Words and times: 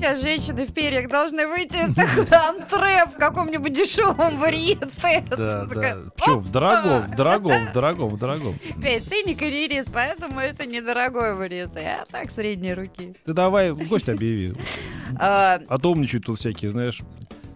Сейчас 0.00 0.22
женщины 0.22 0.66
в 0.66 0.72
перьях 0.72 1.08
должны 1.10 1.46
выйти 1.46 1.74
из 1.74 2.32
антре 2.32 3.04
в 3.14 3.18
каком-нибудь 3.18 3.72
дешевом 3.74 4.38
варианте. 4.38 5.24
Да, 5.28 5.66
да. 5.66 5.96
Почему? 6.16 6.38
В 6.40 6.50
дорогом, 6.50 7.02
в 7.02 7.14
дорогом, 7.16 7.66
в 7.66 7.72
дорогом, 7.72 8.08
в 8.08 8.18
дорогом. 8.18 8.54
Петь, 8.82 9.04
ты 9.10 9.22
не 9.24 9.34
карьерист, 9.34 9.88
поэтому 9.92 10.40
это 10.40 10.66
недорогой 10.66 11.34
вариант, 11.34 11.72
а 11.76 12.06
так 12.10 12.30
средней 12.30 12.72
руки. 12.72 13.14
Ты 13.26 13.32
давай 13.34 13.72
гость 13.72 14.08
объяви. 14.08 14.54
А, 15.18 15.58
А 15.66 15.78
то 15.78 15.90
умничают 15.90 16.24
тут 16.26 16.38
всякие, 16.38 16.70
знаешь. 16.70 17.00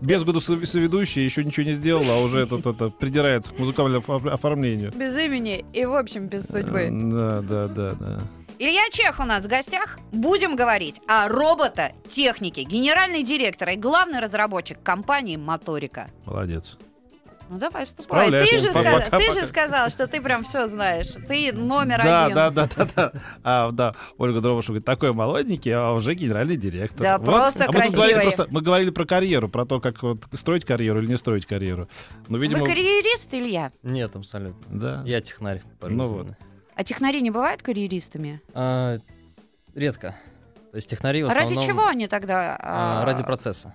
Без 0.01 0.25
году 0.25 0.41
со- 0.41 0.67
соведущий 0.67 1.25
еще 1.25 1.45
ничего 1.45 1.65
не 1.65 1.73
сделал, 1.73 2.03
а 2.11 2.21
уже 2.21 2.41
это, 2.41 2.57
это, 2.57 2.91
придирается 2.91 3.53
к 3.55 3.59
музыкальному 3.61 4.03
оф- 4.07 4.27
оформлению. 4.27 4.91
без 4.93 5.17
имени 5.17 5.65
и, 5.73 5.85
в 5.87 5.95
общем, 5.95 6.27
без 6.27 6.47
судьбы. 6.47 6.81
Э, 6.81 6.91
Да, 6.91 7.41
да, 7.43 7.69
да, 7.69 7.91
да. 7.93 8.19
Илья 8.59 8.89
Чех 8.91 9.19
у 9.19 9.25
нас 9.25 9.45
в 9.45 9.49
гостях. 9.49 9.99
Будем 10.13 10.55
говорить 10.55 11.01
о 11.09 11.29
робота-технике, 11.29 12.63
генеральный 12.63 13.23
директор 13.25 13.69
и 13.71 13.77
главный 13.77 14.21
разработчик 14.21 14.81
компании 14.83 15.37
«Моторика». 15.37 16.09
Молодец. 16.25 16.79
Ну 17.51 17.59
давай, 17.59 17.85
вступай. 17.85 18.31
Ты 18.31 18.59
же, 18.59 18.69
Пока, 18.69 18.81
сказал, 18.81 19.01
пока, 19.03 19.19
ты 19.19 19.27
пока. 19.29 19.41
же 19.41 19.47
сказал, 19.47 19.91
что 19.91 20.07
ты 20.07 20.21
прям 20.23 20.45
все 20.45 20.67
знаешь. 20.67 21.09
Ты 21.29 21.53
номер 21.53 22.01
Да, 22.03 22.25
один. 22.25 22.35
да, 22.37 22.51
да, 22.51 22.69
да, 22.75 22.87
да. 22.97 23.13
А, 23.43 23.71
да, 23.71 23.95
Ольга 24.17 24.41
Дробышева 24.41 24.73
говорит, 24.73 24.87
такой 24.87 25.13
молоденький, 25.13 25.71
а 25.73 25.93
уже 25.93 26.15
генеральный 26.15 26.57
директор. 26.57 27.01
Да, 27.03 27.19
просто 27.19 27.65
а 27.65 27.73
мы, 27.73 27.83
тут 27.83 27.93
говорили, 27.93 28.15
красивый. 28.15 28.23
просто, 28.37 28.47
мы 28.51 28.63
говорили 28.63 28.91
про 28.91 29.05
карьеру, 29.05 29.49
про 29.51 29.67
то, 29.67 29.79
как 29.81 30.03
вот 30.03 30.25
строить 30.33 30.65
карьеру 30.65 31.01
или 31.03 31.09
не 31.09 31.19
строить 31.19 31.45
карьеру. 31.45 31.89
Ну, 32.29 32.39
видимо, 32.39 32.61
Вы 32.61 32.67
карьерист, 32.67 33.35
Илья? 33.35 33.73
Нет, 33.83 34.17
абсолютно. 34.17 34.79
да. 34.81 35.03
Я 35.05 35.21
технарь. 35.21 35.63
Ну 35.83 36.05
вот. 36.05 36.29
А 36.77 36.85
технари 36.85 37.21
не 37.21 37.31
бывают 37.31 37.63
карьеристами? 37.63 38.41
А, 38.53 38.99
редко. 39.75 40.17
То 40.73 40.77
есть 40.77 40.91
технари 40.91 41.23
в 41.23 41.27
А 41.27 41.31
основном... 41.31 41.55
ради 41.55 41.67
чего 41.67 41.87
они 41.87 42.09
тогда? 42.09 42.57
а, 42.61 43.03
а, 43.03 43.05
ради 43.05 43.23
процесса. 43.23 43.75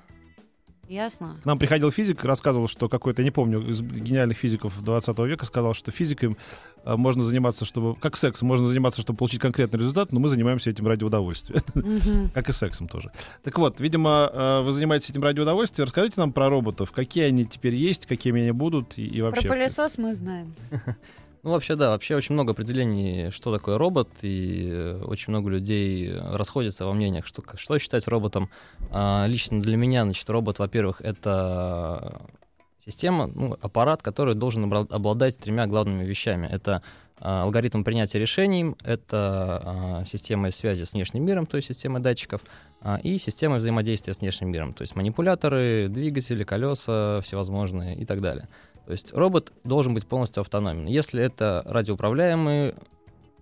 Ясно. 0.89 1.37
К 1.43 1.45
нам 1.45 1.59
приходил 1.59 1.91
физик, 1.91 2.23
рассказывал, 2.23 2.67
что 2.67 2.89
какой-то, 2.89 3.23
не 3.23 3.29
помню, 3.29 3.61
из 3.69 3.79
гениальных 3.81 4.35
физиков 4.35 4.81
20 4.83 5.19
века 5.19 5.45
сказал, 5.45 5.75
что 5.75 5.91
физикой 5.91 6.35
а, 6.83 6.97
можно 6.97 7.23
заниматься, 7.23 7.63
чтобы... 7.63 7.95
Как 7.95 8.17
секс, 8.17 8.41
можно 8.41 8.65
заниматься, 8.67 8.99
чтобы 9.01 9.17
получить 9.17 9.39
конкретный 9.39 9.79
результат, 9.79 10.11
но 10.11 10.19
мы 10.19 10.29
занимаемся 10.29 10.71
этим 10.71 10.87
ради 10.87 11.03
удовольствия. 11.03 11.61
Мгм. 11.75 12.31
Как 12.33 12.49
и 12.49 12.51
сексом 12.51 12.87
тоже. 12.87 13.11
Так 13.43 13.59
вот, 13.59 13.79
видимо, 13.79 14.29
а, 14.33 14.61
вы 14.63 14.71
занимаетесь 14.71 15.11
этим 15.11 15.21
ради 15.21 15.39
удовольствия. 15.39 15.83
Расскажите 15.83 16.15
нам 16.19 16.33
про 16.33 16.49
роботов. 16.49 16.91
Какие 16.91 17.25
они 17.25 17.45
теперь 17.45 17.75
есть, 17.75 18.07
какими 18.07 18.41
они 18.41 18.51
будут 18.51 18.97
и, 18.97 19.05
и 19.05 19.19
Про 19.19 19.25
вообще... 19.29 19.47
пылесос 19.47 19.99
мы 19.99 20.15
знаем. 20.15 20.55
Ну, 21.41 21.51
вообще, 21.51 21.75
да, 21.75 21.91
вообще 21.91 22.15
очень 22.15 22.33
много 22.33 22.51
определений, 22.51 23.29
что 23.31 23.53
такое 23.53 23.77
робот, 23.77 24.09
и 24.23 24.67
э, 24.69 25.03
очень 25.05 25.31
много 25.31 25.49
людей 25.49 26.13
расходятся 26.13 26.85
во 26.85 26.93
мнениях, 26.93 27.25
что, 27.25 27.41
что 27.55 27.79
считать 27.79 28.07
роботом. 28.09 28.49
А, 28.91 29.25
лично 29.25 29.61
для 29.61 29.77
меня, 29.77 30.03
значит, 30.03 30.29
робот, 30.29 30.59
во-первых, 30.59 30.99
это 31.01 32.21
система, 32.85 33.27
ну, 33.27 33.57
аппарат, 33.61 34.01
который 34.01 34.35
должен 34.35 34.71
обладать 34.73 35.37
тремя 35.39 35.65
главными 35.67 36.03
вещами. 36.03 36.47
Это 36.51 36.81
а, 37.21 37.43
алгоритм 37.43 37.83
принятия 37.83 38.19
решений, 38.19 38.75
это 38.83 39.61
а, 39.63 40.03
система 40.05 40.51
связи 40.51 40.83
с 40.83 40.93
внешним 40.93 41.25
миром, 41.25 41.45
то 41.45 41.57
есть 41.57 41.67
система 41.67 41.99
датчиков, 41.99 42.41
а, 42.81 42.99
и 43.03 43.17
система 43.17 43.57
взаимодействия 43.57 44.13
с 44.13 44.19
внешним 44.19 44.51
миром, 44.51 44.73
то 44.73 44.83
есть 44.83 44.95
манипуляторы, 44.95 45.87
двигатели, 45.89 46.43
колеса 46.43 47.19
всевозможные 47.21 47.97
и 47.97 48.05
так 48.05 48.21
далее. 48.21 48.47
То 48.89 48.93
есть 48.93 49.13
робот 49.13 49.51
должен 49.63 49.93
быть 49.93 50.07
полностью 50.07 50.41
автономен. 50.41 50.87
Если 50.87 51.21
это 51.23 51.61
радиоуправляемый 51.67 52.73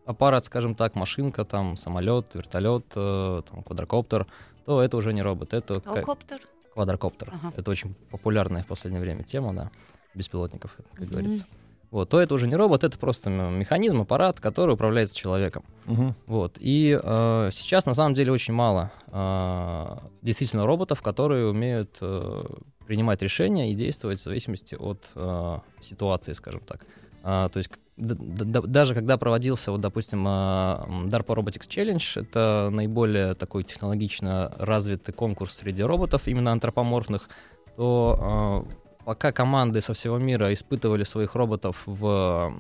аппарат, 0.06 0.44
скажем 0.44 0.76
так, 0.76 0.94
машинка, 0.96 1.46
там, 1.46 1.78
самолет, 1.78 2.26
вертолет, 2.34 2.84
э, 2.96 3.42
там, 3.50 3.64
квадрокоптер, 3.64 4.28
то 4.66 4.82
это 4.82 4.98
уже 4.98 5.14
не 5.14 5.22
робот, 5.22 5.54
это 5.54 5.80
ка- 5.80 6.02
Коптер. 6.02 6.42
квадрокоптер. 6.74 7.32
Ага. 7.34 7.54
Это 7.56 7.72
очень 7.72 7.96
популярная 8.12 8.64
в 8.64 8.68
последнее 8.68 9.00
время 9.02 9.24
тема, 9.24 9.54
да, 9.54 9.72
беспилотников, 10.16 10.76
как 10.92 11.00
Мгм. 11.00 11.10
говорится. 11.12 11.46
Вот, 11.92 12.10
то 12.10 12.20
это 12.20 12.34
уже 12.36 12.46
не 12.48 12.56
робот, 12.58 12.84
это 12.84 12.98
просто 13.00 13.30
механизм, 13.30 14.02
аппарат, 14.02 14.42
который 14.42 14.74
управляется 14.74 15.16
человеком. 15.16 15.64
Мгм. 15.86 16.14
Вот. 16.26 16.58
И 16.60 17.00
э, 17.02 17.50
сейчас 17.54 17.86
на 17.86 17.94
самом 17.94 18.16
деле 18.16 18.34
очень 18.34 18.54
мало 18.54 18.92
э, 19.08 19.86
действительно 20.22 20.66
роботов, 20.66 21.02
которые 21.02 21.50
умеют 21.50 22.00
э, 22.02 22.44
принимать 22.88 23.22
решения 23.22 23.72
и 23.72 23.76
действовать 23.76 24.20
в 24.20 24.24
зависимости 24.24 24.76
от 24.76 25.12
э, 25.16 25.60
ситуации, 25.82 26.34
скажем 26.34 26.62
так. 26.62 26.86
А, 27.24 27.50
то 27.50 27.58
есть 27.58 27.70
даже 27.98 28.94
когда 28.94 29.18
проводился, 29.18 29.72
вот, 29.72 29.82
допустим, 29.82 30.26
э, 30.28 30.30
DARPA 30.30 31.36
Robotics 31.36 31.68
Challenge, 31.68 32.22
это 32.22 32.70
наиболее 32.72 33.34
такой 33.34 33.64
технологично 33.64 34.54
развитый 34.58 35.14
конкурс 35.14 35.56
среди 35.56 35.84
роботов, 35.84 36.28
именно 36.28 36.52
антропоморфных, 36.52 37.28
то 37.76 38.66
э, 38.70 39.04
пока 39.04 39.32
команды 39.32 39.82
со 39.82 39.94
всего 39.94 40.18
мира 40.18 40.54
испытывали 40.54 41.04
своих 41.04 41.36
роботов 41.36 41.84
в 41.86 42.54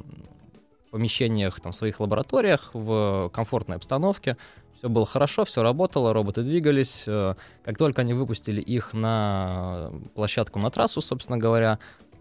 помещениях, 0.92 1.60
там, 1.60 1.72
в 1.72 1.76
своих 1.76 2.00
лабораториях, 2.00 2.72
в 2.74 3.30
комфортной 3.34 3.78
обстановке. 3.78 4.38
Все 4.78 4.90
было 4.90 5.06
хорошо, 5.06 5.44
все 5.44 5.64
работало, 5.64 6.14
роботы 6.14 6.44
двигались. 6.44 7.04
Э, 7.08 7.34
Как 7.64 7.78
только 7.78 8.02
они 8.02 8.14
выпустили 8.14 8.62
их 8.62 8.94
на 8.94 9.92
площадку, 10.14 10.60
на 10.60 10.70
трассу, 10.70 11.02
собственно 11.02 11.40
говоря, 11.40 11.80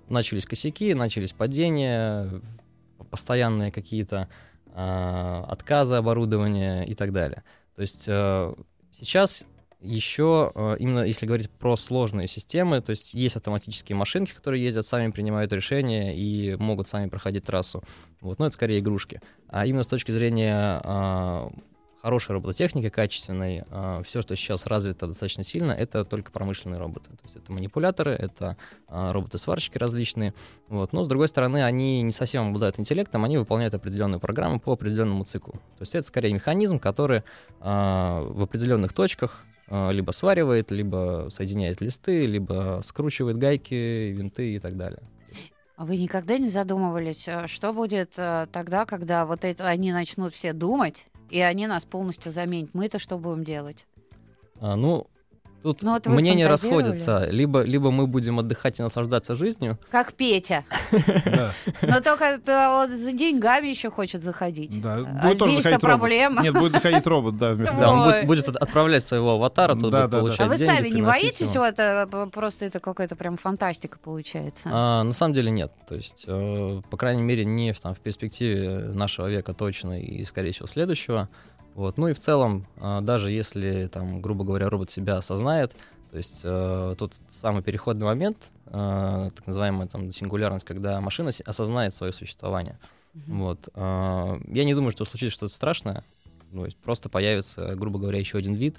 начались 0.08 0.46
косяки, 0.46 0.94
начались 0.94 1.32
падения, 1.32 2.40
постоянные 3.10 3.70
какие-то 3.70 4.28
э, 4.74 5.44
отказы 5.48 5.96
оборудования 5.96 6.84
и 6.84 6.94
так 6.94 7.12
далее. 7.12 7.44
То 7.74 7.82
есть 7.82 8.04
э, 8.06 8.54
сейчас 8.98 9.44
еще, 9.82 10.50
э, 10.54 10.76
именно 10.78 11.00
если 11.00 11.26
говорить 11.26 11.50
про 11.50 11.76
сложные 11.76 12.26
системы, 12.26 12.80
то 12.80 12.90
есть 12.90 13.12
есть 13.12 13.36
автоматические 13.36 13.96
машинки, 13.96 14.32
которые 14.32 14.64
ездят, 14.64 14.86
сами 14.86 15.10
принимают 15.10 15.52
решения 15.52 16.16
и 16.16 16.56
могут 16.56 16.88
сами 16.88 17.10
проходить 17.10 17.44
трассу. 17.44 17.82
Вот, 18.22 18.38
но 18.38 18.46
это 18.46 18.54
скорее 18.54 18.78
игрушки. 18.78 19.20
А 19.48 19.66
именно 19.66 19.82
с 19.82 19.88
точки 19.88 20.10
зрения 20.10 20.80
э, 20.82 21.48
хорошей 22.06 22.34
робототехники, 22.34 22.88
качественной, 22.88 23.64
все, 24.04 24.22
что 24.22 24.36
сейчас 24.36 24.66
развито 24.66 25.08
достаточно 25.08 25.42
сильно, 25.42 25.72
это 25.72 26.04
только 26.04 26.30
промышленные 26.30 26.78
роботы. 26.78 27.10
То 27.10 27.24
есть 27.24 27.34
это 27.34 27.50
манипуляторы, 27.52 28.12
это 28.12 28.56
э, 28.88 29.10
роботы-сварщики 29.10 29.76
различные. 29.76 30.32
Вот. 30.68 30.92
Но, 30.92 31.02
с 31.02 31.08
другой 31.08 31.26
стороны, 31.26 31.64
они 31.64 32.02
не 32.02 32.12
совсем 32.12 32.46
обладают 32.46 32.78
интеллектом, 32.78 33.24
они 33.24 33.38
выполняют 33.38 33.74
определенную 33.74 34.20
программу 34.20 34.60
по 34.60 34.72
определенному 34.72 35.24
циклу. 35.24 35.54
То 35.54 35.82
есть 35.82 35.96
это 35.96 36.06
скорее 36.06 36.32
механизм, 36.32 36.78
который 36.78 37.18
э, 37.18 37.22
в 37.60 38.40
определенных 38.40 38.92
точках 38.92 39.42
э, 39.66 39.92
либо 39.92 40.12
сваривает, 40.12 40.70
либо 40.70 41.26
соединяет 41.32 41.80
листы, 41.80 42.24
либо 42.24 42.82
скручивает 42.84 43.36
гайки, 43.36 44.12
винты 44.12 44.54
и 44.54 44.60
так 44.60 44.76
далее. 44.76 45.02
А 45.76 45.84
вы 45.84 45.96
никогда 45.96 46.38
не 46.38 46.50
задумывались, 46.50 47.26
э, 47.26 47.48
что 47.48 47.72
будет 47.72 48.12
э, 48.16 48.46
тогда, 48.52 48.86
когда 48.86 49.26
вот 49.26 49.44
это 49.44 49.66
они 49.66 49.90
начнут 49.92 50.34
все 50.34 50.52
думать, 50.52 51.04
и 51.30 51.40
они 51.40 51.66
нас 51.66 51.84
полностью 51.84 52.32
заменят? 52.32 52.70
Мы-то 52.74 52.98
что 52.98 53.18
будем 53.18 53.44
делать? 53.44 53.86
А, 54.60 54.76
ну, 54.76 55.06
тут 55.62 55.82
Ну, 55.82 55.92
вот 55.92 56.06
мнения 56.06 56.46
расходятся. 56.46 57.26
Либо, 57.30 57.62
либо 57.62 57.90
мы 57.90 58.06
будем 58.06 58.38
отдыхать 58.38 58.80
и 58.80 58.82
наслаждаться 58.82 59.34
жизнью. 59.34 59.78
Как 59.90 60.12
Петя. 60.12 60.64
Но 61.82 62.00
только 62.00 62.40
э, 62.44 62.68
он 62.68 62.96
за 62.96 63.12
деньгами 63.12 63.68
еще 63.68 63.90
хочет 63.90 64.22
заходить. 64.22 64.80
А 64.84 65.34
здесь-то 65.34 65.78
проблема. 65.78 66.42
Нет, 66.42 66.54
будет 66.54 66.72
заходить 66.72 67.06
робот, 67.06 67.36
да, 67.36 67.52
вместо 67.54 67.76
Да, 67.76 67.92
он 67.92 68.04
будет, 68.04 68.26
будет 68.26 68.48
от- 68.48 68.56
отправлять 68.56 69.02
своего 69.02 69.32
аватара, 69.32 69.74
тот 69.74 69.92
будет 69.92 70.10
получать 70.10 70.40
А 70.40 70.46
вы 70.46 70.56
сами 70.56 70.88
не 70.88 71.02
боитесь, 71.02 71.54
вот 71.56 71.78
это 71.78 72.28
просто 72.32 72.64
это 72.64 72.80
какая-то 72.80 73.16
прям 73.16 73.36
фантастика 73.36 73.98
получается? 73.98 74.68
А, 74.72 75.02
на 75.02 75.12
самом 75.12 75.34
деле 75.34 75.50
нет. 75.50 75.72
То 75.88 75.94
есть, 75.94 76.24
э, 76.26 76.82
по 76.90 76.96
крайней 76.96 77.22
мере, 77.22 77.44
не 77.44 77.72
в 77.72 77.98
перспективе 77.98 78.90
нашего 78.94 79.28
века 79.28 79.54
точно 79.54 80.00
и, 80.00 80.24
скорее 80.24 80.52
всего, 80.52 80.66
следующего. 80.66 81.28
Вот. 81.76 81.98
Ну 81.98 82.08
и 82.08 82.14
в 82.14 82.18
целом, 82.18 82.66
а, 82.78 83.02
даже 83.02 83.30
если, 83.30 83.86
там, 83.92 84.22
грубо 84.22 84.44
говоря, 84.44 84.70
робот 84.70 84.90
себя 84.90 85.18
осознает, 85.18 85.76
то 86.10 86.16
есть 86.16 86.40
э, 86.42 86.94
тот 86.96 87.14
самый 87.28 87.62
переходный 87.62 88.06
момент, 88.06 88.38
э, 88.66 89.30
так 89.34 89.46
называемая 89.46 89.86
там, 89.86 90.10
сингулярность, 90.10 90.64
когда 90.64 90.98
машина 91.02 91.32
осознает 91.44 91.92
свое 91.92 92.14
существование. 92.14 92.78
Мгм. 93.12 93.38
Вот. 93.40 93.68
а, 93.74 94.40
Я 94.46 94.64
не 94.64 94.74
думаю, 94.74 94.92
что 94.92 95.04
случится 95.04 95.36
что-то 95.36 95.54
страшное. 95.54 96.02
Ну, 96.50 96.60
то 96.60 96.64
есть 96.64 96.78
просто 96.78 97.10
появится, 97.10 97.74
грубо 97.74 97.98
говоря, 97.98 98.18
еще 98.18 98.38
один 98.38 98.54
вид, 98.54 98.76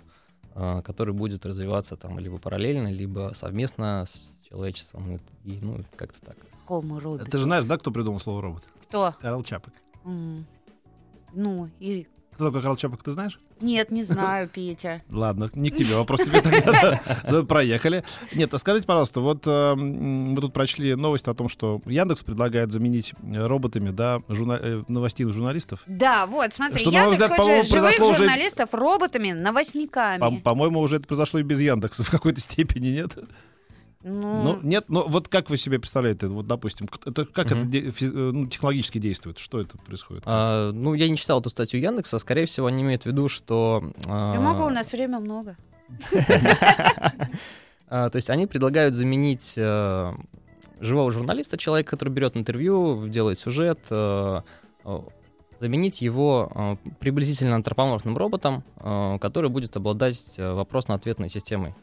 а, 0.55 0.81
который 0.81 1.13
будет 1.13 1.45
развиваться 1.45 1.97
там 1.97 2.17
либо 2.17 2.39
параллельно, 2.39 2.87
либо 2.87 3.33
совместно 3.35 4.05
с 4.07 4.41
человечеством. 4.49 5.19
И, 5.43 5.59
ну, 5.61 5.83
как-то 5.95 6.19
так. 6.25 6.37
Homo. 6.67 7.23
Ты 7.29 7.37
же 7.37 7.43
знаешь, 7.43 7.65
да, 7.65 7.77
кто 7.77 7.91
придумал 7.91 8.19
слово 8.19 8.41
робот? 8.41 8.63
Кто? 8.87 9.13
Карл 9.21 9.43
Чапок. 9.43 9.73
М. 10.03 10.47
Ну, 11.33 11.69
и... 11.79 12.07
Кто 12.37 12.45
такой 12.45 12.61
Карл 12.61 12.75
Чапок, 12.77 13.01
ты 13.01 13.11
знаешь? 13.11 13.39
Нет, 13.61 13.89
не 13.89 14.03
знаю, 14.05 14.47
Петя. 14.47 15.01
Ладно, 15.09 15.49
не 15.55 15.71
к 15.71 15.75
тебе 15.75 15.95
вопрос 15.95 16.19
тебе 16.21 16.41
тогда. 16.41 16.71
да. 16.71 17.01
Да, 17.31 17.43
Проехали. 17.47 18.03
Нет, 18.35 18.53
а 18.53 18.59
скажите, 18.59 18.85
пожалуйста, 18.85 19.21
вот 19.21 19.47
мы 19.47 20.39
тут 20.39 20.53
прочли 20.53 20.93
новость 20.93 21.27
о 21.27 21.33
том, 21.33 21.49
что 21.49 21.81
Яндекс 21.87 22.21
предлагает 22.21 22.71
заменить 22.71 23.13
роботами, 23.23 23.89
да, 23.89 24.21
э, 24.29 24.83
новостейных 24.87 25.33
журналистов. 25.33 25.81
Да, 25.87 26.27
вот, 26.27 26.53
смотри, 26.53 26.85
Яндекс 26.85 27.27
хочет 27.35 27.67
живых 27.67 27.95
журналистов 27.97 28.69
роботами, 28.73 29.31
новостниками. 29.31 30.19
По- 30.19 30.31
По-моему, 30.51 30.79
уже 30.79 30.97
это 30.97 31.07
произошло 31.07 31.39
и 31.39 31.43
без 31.43 31.59
Яндекса 31.59 32.03
в 32.03 32.11
какой-то 32.11 32.39
степени, 32.39 32.89
нет? 32.89 33.17
Ну, 34.09 34.43
Ну, 34.43 34.59
нет, 34.63 34.85
но 34.87 35.05
вот 35.07 35.27
как 35.27 35.49
вы 35.49 35.57
себе 35.57 35.79
представляете, 35.79 36.27
вот, 36.27 36.47
допустим, 36.47 36.87
это, 37.05 37.25
как 37.25 37.47
Мгм. 37.51 37.57
это 37.59 37.67
де- 37.67 37.91
фи- 37.91 38.05
э, 38.07 38.09
ну, 38.09 38.47
технологически 38.47 38.97
действует? 38.99 39.37
Что 39.39 39.59
это 39.59 39.77
происходит? 39.77 40.23
А, 40.25 40.71
ну, 40.71 40.93
я 40.93 41.09
не 41.09 41.17
читал 41.17 41.39
эту 41.41 41.49
статью 41.49 41.79
Яндекса. 41.81 42.17
Скорее 42.19 42.45
всего, 42.45 42.67
они 42.67 42.83
имеют 42.83 43.03
в 43.03 43.05
виду, 43.07 43.27
что... 43.29 43.91
а, 44.07 44.33
я 44.33 44.39
могу, 44.39 44.63
у 44.65 44.69
нас 44.69 44.91
время 44.93 45.19
много. 45.19 45.55
А, 47.89 48.09
То 48.09 48.17
есть 48.17 48.29
они 48.29 48.47
предлагают 48.47 48.95
заменить 48.95 49.53
э, 49.55 50.13
живого 50.81 51.09
журналиста, 51.11 51.57
человека, 51.57 51.91
который 51.91 52.09
берет 52.09 52.35
интервью, 52.35 53.07
делает 53.07 53.39
сюжет, 53.39 53.79
э, 53.89 54.41
заменить 55.61 56.01
его 56.01 56.77
приблизительно 56.99 57.55
антропоморфным 57.55 58.15
роботом, 58.17 58.63
который 59.21 59.49
будет 59.49 59.75
обладать 59.75 60.35
вопрос-ответной 60.37 61.29
системой, 61.29 61.73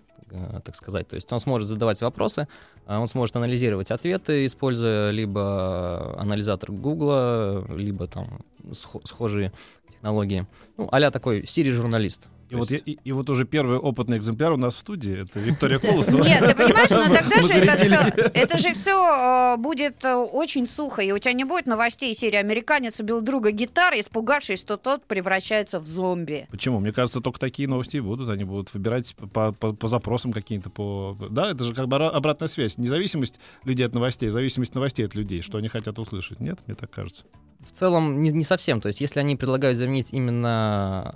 так 0.64 0.76
сказать. 0.76 1.08
То 1.08 1.16
есть 1.16 1.32
он 1.32 1.40
сможет 1.40 1.68
задавать 1.68 2.00
вопросы, 2.00 2.48
э, 2.86 2.96
он 2.96 3.08
сможет 3.08 3.36
анализировать 3.36 3.90
ответы, 3.90 4.46
используя 4.46 5.10
либо 5.10 6.14
анализатор 6.18 6.72
Гугла, 6.72 7.64
либо 7.76 8.06
там 8.06 8.40
схо- 8.70 9.04
схожие 9.04 9.52
технологии. 9.90 10.46
Ну, 10.76 10.88
а 10.90 11.10
такой 11.10 11.42
Siri-журналист. 11.42 12.28
И 12.54 12.58
вот, 12.58 12.70
и, 12.72 12.98
и 13.04 13.12
вот 13.12 13.28
уже 13.30 13.44
первый 13.44 13.78
опытный 13.78 14.18
экземпляр 14.18 14.52
у 14.52 14.56
нас 14.56 14.74
в 14.74 14.78
студии. 14.78 15.22
Это 15.22 15.40
Виктория 15.40 15.78
Колосова. 15.78 16.22
Нет, 16.24 16.40
ты 16.46 16.54
понимаешь, 16.54 16.90
но 16.90 17.14
тогда 17.14 17.42
же 17.42 17.52
это 17.54 17.76
все, 17.76 18.30
это 18.32 18.58
же 18.58 18.74
все 18.74 19.56
будет 19.58 20.04
э, 20.04 20.14
очень 20.14 20.66
сухо, 20.66 21.02
и 21.02 21.12
у 21.12 21.18
тебя 21.18 21.32
не 21.32 21.44
будет 21.44 21.66
новостей 21.66 22.14
серии 22.14 22.36
«Американец 22.36 23.00
убил 23.00 23.20
друга 23.20 23.50
гитарой, 23.50 24.00
испугавшись, 24.00 24.60
что 24.60 24.76
тот 24.76 25.04
превращается 25.04 25.80
в 25.80 25.86
зомби». 25.86 26.46
Почему? 26.50 26.80
Мне 26.80 26.92
кажется, 26.92 27.20
только 27.20 27.38
такие 27.38 27.68
новости 27.68 27.96
и 27.96 28.00
будут. 28.00 28.30
Они 28.30 28.44
будут 28.44 28.72
выбирать 28.72 29.14
по, 29.32 29.52
по- 29.52 29.72
по 29.72 29.88
запросам 29.88 30.32
каким-то. 30.32 30.70
По... 30.70 31.16
Да, 31.30 31.50
это 31.50 31.64
же 31.64 31.74
как 31.74 31.88
бы 31.88 31.96
ра- 31.96 32.10
обратная 32.10 32.48
связь. 32.48 32.78
Независимость 32.78 33.40
людей 33.64 33.86
от 33.86 33.94
новостей, 33.94 34.28
зависимость 34.28 34.74
новостей 34.74 35.06
от 35.06 35.14
людей, 35.14 35.42
что 35.42 35.58
они 35.58 35.68
хотят 35.68 35.98
услышать. 35.98 36.40
Нет, 36.40 36.58
мне 36.66 36.74
так 36.76 36.90
кажется. 36.90 37.24
В 37.60 37.72
целом 37.72 38.22
не, 38.22 38.30
не 38.30 38.44
совсем. 38.44 38.80
То 38.80 38.88
есть, 38.88 39.00
если 39.00 39.20
они 39.20 39.36
предлагают 39.36 39.78
заменить 39.78 40.12
именно 40.12 41.14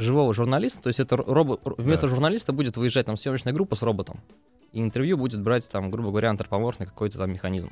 живого 0.00 0.34
журналиста, 0.34 0.82
то 0.82 0.88
есть 0.88 1.00
это 1.00 1.16
робот, 1.16 1.60
вместо 1.78 2.06
Да. 2.06 2.10
журналиста 2.10 2.52
будет 2.52 2.76
выезжать 2.76 3.06
там 3.06 3.16
съемочная 3.16 3.52
группа 3.52 3.76
с 3.76 3.82
роботом, 3.82 4.20
и 4.72 4.80
интервью 4.80 5.16
будет 5.16 5.40
брать 5.42 5.68
там, 5.70 5.90
грубо 5.90 6.10
говоря, 6.10 6.30
антропоморфный 6.30 6.86
какой-то 6.86 7.18
там 7.18 7.32
механизм. 7.32 7.70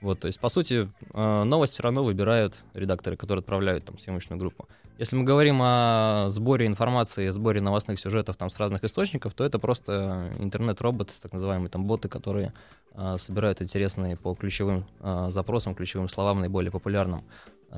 Вот, 0.00 0.20
то 0.20 0.28
есть, 0.28 0.38
по 0.38 0.48
сути, 0.48 0.88
э, 1.12 1.42
новость 1.44 1.72
все 1.74 1.82
равно 1.82 2.04
выбирают 2.04 2.60
редакторы, 2.72 3.16
которые 3.16 3.40
отправляют 3.40 3.84
там 3.84 3.98
съемочную 3.98 4.38
группу. 4.38 4.68
Если 4.96 5.16
мы 5.16 5.24
говорим 5.24 5.60
о 5.60 6.26
сборе 6.28 6.66
информации, 6.66 7.28
сборе 7.30 7.60
новостных 7.60 7.98
сюжетов 7.98 8.36
там 8.36 8.48
с 8.48 8.58
разных 8.58 8.84
источников, 8.84 9.34
то 9.34 9.44
это 9.44 9.58
просто 9.58 10.32
интернет-робот, 10.38 11.12
так 11.20 11.32
называемые 11.32 11.68
там 11.68 11.84
боты, 11.84 12.08
которые 12.08 12.52
э, 12.94 13.16
собирают 13.18 13.60
интересные 13.60 14.16
по 14.16 14.34
ключевым 14.34 14.84
э, 15.00 15.28
запросам, 15.30 15.74
ключевым 15.74 16.08
словам, 16.08 16.40
наиболее 16.40 16.70
популярным, 16.70 17.24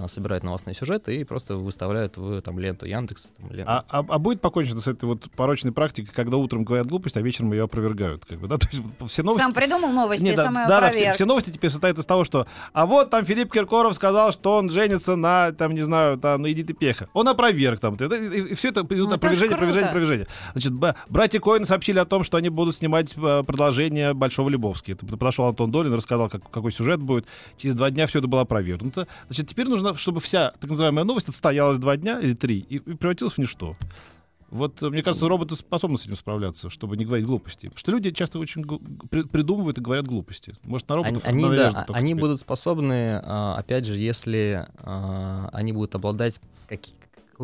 собирают 0.09 0.45
новостные 0.45 0.75
сюжеты 0.75 1.17
и 1.21 1.25
просто 1.25 1.57
выставляют 1.57 2.17
в 2.17 2.41
там 2.43 2.59
ленту 2.59 2.87
Яндекса. 2.87 3.29
Там, 3.39 3.51
ленту. 3.51 3.71
А, 3.71 3.85
а- 3.89 4.05
а 4.09 4.19
будет 4.19 4.41
покончено 4.41 4.81
с 4.81 4.87
этой 4.87 5.05
вот 5.07 5.31
порочной 5.33 5.73
практикой, 5.73 6.13
когда 6.15 6.37
утром 6.37 6.65
говорят 6.65 6.87
глупость, 6.87 7.17
а 7.17 7.21
вечером 7.23 7.53
ее 7.53 7.65
опровергают? 7.65 8.25
Как 8.25 8.39
бы, 8.39 8.47
да? 8.47 8.57
То 8.59 8.69
есть 8.71 8.83
все 9.09 9.23
новости... 9.23 9.43
Сам 9.43 9.53
придумал 9.53 9.91
новости, 9.91 10.23
Не, 10.25 10.35
да, 10.35 10.45
сам 10.45 10.55
да, 10.55 10.67
да, 10.69 10.91
все, 10.91 11.13
все 11.13 11.25
новости 11.25 11.51
теперь 11.51 11.71
состоят 11.71 11.99
из 11.99 12.07
того, 12.07 12.25
что 12.25 12.47
а 12.73 12.87
вот 12.87 13.11
там 13.11 13.25
Филипп 13.25 13.53
Киркоров 13.53 13.95
сказал, 13.95 14.33
что 14.33 14.57
он 14.57 14.71
женится 14.71 15.17
на, 15.17 15.53
там, 15.53 15.75
не 15.75 15.83
знаю, 15.83 16.19
там, 16.19 16.43
на 16.43 16.53
Эдите 16.53 16.73
Пеха. 16.73 17.09
Он 17.13 17.27
опроверг 17.29 17.81
там. 17.81 17.95
Это- 17.95 18.15
И, 18.17 18.55
все 18.55 18.69
это 18.69 18.83
идут 18.83 19.09
Ну, 19.11 19.15
опровержение, 19.17 19.55
опровержение, 19.57 19.89
опровержение. 19.91 20.27
Значит, 20.53 20.73
б- 20.73 20.95
братья 21.09 21.41
Коин 21.41 21.65
сообщили 21.65 21.99
о 21.99 22.05
том, 22.05 22.23
что 22.23 22.37
они 22.37 22.49
будут 22.49 22.77
снимать 22.77 23.15
э, 23.17 23.43
продолжение 23.45 24.15
Большого 24.15 24.49
Любовски. 24.51 24.93
Это 24.93 25.05
подошел 25.07 25.47
Антон 25.47 25.71
Долин, 25.73 25.93
рассказал, 25.95 26.29
как- 26.29 26.49
какой 26.51 26.71
сюжет 26.73 27.01
будет. 27.01 27.27
Через 27.59 27.75
два 27.75 27.91
дня 27.91 28.07
все 28.07 28.21
это 28.21 28.29
было 28.29 28.43
опровергнуто. 28.43 29.07
Значит, 29.27 29.49
теперь 29.49 29.67
нужно, 29.69 29.80
чтобы 29.97 30.21
вся 30.21 30.53
так 30.61 30.71
называемая 30.71 31.05
новость 31.05 31.29
отстоялась 31.29 31.79
два 31.79 31.97
дня 31.97 32.19
или 32.21 32.35
три 32.35 32.59
и, 32.59 32.77
и 32.77 32.95
превратилась 32.95 33.35
в 33.35 33.39
ничто. 33.39 33.77
Вот, 34.51 34.83
э, 34.83 34.91
мне 34.91 35.03
кажется, 35.03 35.29
роботы 35.29 35.55
способны 35.55 35.97
с 35.97 36.05
этим 36.05 36.17
справляться, 36.17 36.71
чтобы 36.71 36.97
не 36.97 37.05
говорить 37.05 37.25
глупости. 37.25 37.67
Потому 37.67 37.79
что 37.79 37.93
люди 37.93 38.11
часто 38.11 38.39
очень 38.39 38.65
придумывают 39.09 39.79
и 39.79 39.81
говорят 39.81 40.07
глупости. 40.07 40.57
Может, 40.65 40.89
на 40.89 40.97
роботов 40.97 41.23
они, 41.25 41.45
да, 41.45 41.87
они 41.89 42.11
теперь. 42.11 42.21
будут 42.21 42.41
способны, 42.41 43.21
а, 43.23 43.57
опять 43.57 43.85
же, 43.87 43.97
если 43.97 44.67
а, 44.79 45.49
они 45.53 45.73
будут 45.73 45.95
обладать 45.95 46.41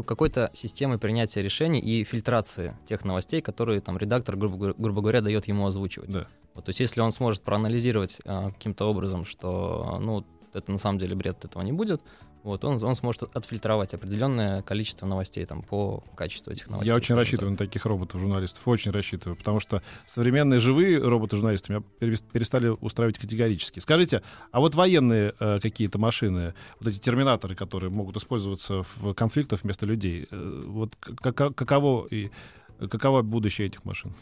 какой-то 0.04 0.50
системой 0.52 0.98
принятия 0.98 1.42
решений 1.42 1.80
и 1.80 2.04
фильтрации 2.04 2.76
тех 2.86 3.04
новостей, 3.04 3.40
которые 3.40 3.80
там 3.80 3.96
редактор, 3.96 4.36
грубо, 4.36 4.56
говоря- 4.56 4.74
грубо 4.76 5.00
говоря, 5.00 5.20
дает 5.22 5.48
ему 5.48 5.66
озвучивать. 5.66 6.10
Да. 6.10 6.26
Вот, 6.54 6.64
то 6.64 6.70
есть 6.70 6.80
если 6.80 7.00
он 7.00 7.12
сможет 7.12 7.42
проанализировать 7.42 8.18
а, 8.24 8.50
каким-то 8.50 8.86
образом, 8.86 9.24
что 9.24 9.98
ну, 10.02 10.26
это 10.56 10.72
на 10.72 10.78
самом 10.78 10.98
деле 10.98 11.14
бред, 11.14 11.44
этого 11.44 11.62
не 11.62 11.72
будет, 11.72 12.02
вот, 12.42 12.64
он, 12.64 12.82
он 12.82 12.94
сможет 12.94 13.24
отфильтровать 13.34 13.92
определенное 13.92 14.62
количество 14.62 15.04
новостей 15.04 15.44
там, 15.46 15.62
по 15.62 16.04
качеству 16.14 16.52
этих 16.52 16.68
новостей. 16.68 16.92
Я 16.92 16.96
очень 16.96 17.16
рассчитываю 17.16 17.50
на 17.50 17.56
таких 17.56 17.84
роботов-журналистов, 17.86 18.66
очень 18.68 18.92
рассчитываю, 18.92 19.36
потому 19.36 19.58
что 19.58 19.82
современные 20.06 20.60
живые 20.60 20.98
роботы-журналисты 20.98 21.72
меня 21.72 21.82
перес- 22.00 22.22
перестали 22.32 22.68
устраивать 22.68 23.18
категорически. 23.18 23.80
Скажите, 23.80 24.22
а 24.52 24.60
вот 24.60 24.76
военные 24.76 25.34
э, 25.40 25.58
какие-то 25.60 25.98
машины, 25.98 26.54
вот 26.78 26.88
эти 26.88 27.00
терминаторы, 27.00 27.56
которые 27.56 27.90
могут 27.90 28.16
использоваться 28.16 28.84
в 28.96 29.12
конфликтах 29.14 29.64
вместо 29.64 29.84
людей, 29.86 30.28
э, 30.30 30.62
вот 30.66 30.94
к- 30.96 31.16
кака- 31.16 31.52
каково 31.52 32.06
и 32.06 32.30
каково 32.78 33.22
будущее 33.22 33.66
этих 33.66 33.84
машин? 33.84 34.14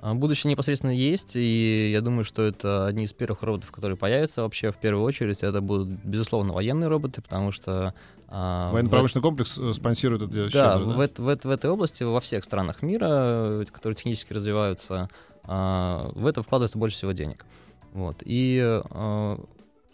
А, 0.00 0.14
Будущее 0.14 0.50
непосредственно 0.50 0.92
есть, 0.92 1.34
и 1.34 1.90
я 1.90 2.00
думаю, 2.00 2.24
что 2.24 2.42
это 2.42 2.86
одни 2.86 3.04
из 3.04 3.12
первых 3.12 3.42
роботов, 3.42 3.70
которые 3.72 3.96
появятся 3.96 4.42
вообще 4.42 4.70
в 4.70 4.76
первую 4.76 5.04
очередь. 5.04 5.42
Это 5.42 5.60
будут, 5.60 5.88
безусловно, 5.88 6.52
военные 6.52 6.88
роботы, 6.88 7.20
потому 7.20 7.50
что... 7.50 7.94
а, 8.28 8.70
Военно-промышленный 8.72 9.22
комплекс 9.22 9.58
э, 9.58 9.72
спонсирует 9.72 10.22
это 10.22 10.32
Да, 10.50 10.76
щедро, 10.78 10.84
в, 10.94 11.00
эт- 11.00 11.20
в 11.20 11.28
эт- 11.28 11.46
в 11.46 11.50
этой 11.50 11.70
области, 11.70 12.04
во 12.04 12.20
всех 12.20 12.44
странах 12.44 12.82
мира, 12.82 13.64
которые 13.72 13.96
технически 13.96 14.32
развиваются, 14.32 15.08
а, 15.44 16.10
в 16.14 16.26
это 16.26 16.42
вкладывается 16.42 16.78
больше 16.78 16.96
всего 16.96 17.12
денег. 17.12 17.44
Вот. 17.92 18.22
И 18.24 18.60
а, 18.62 19.40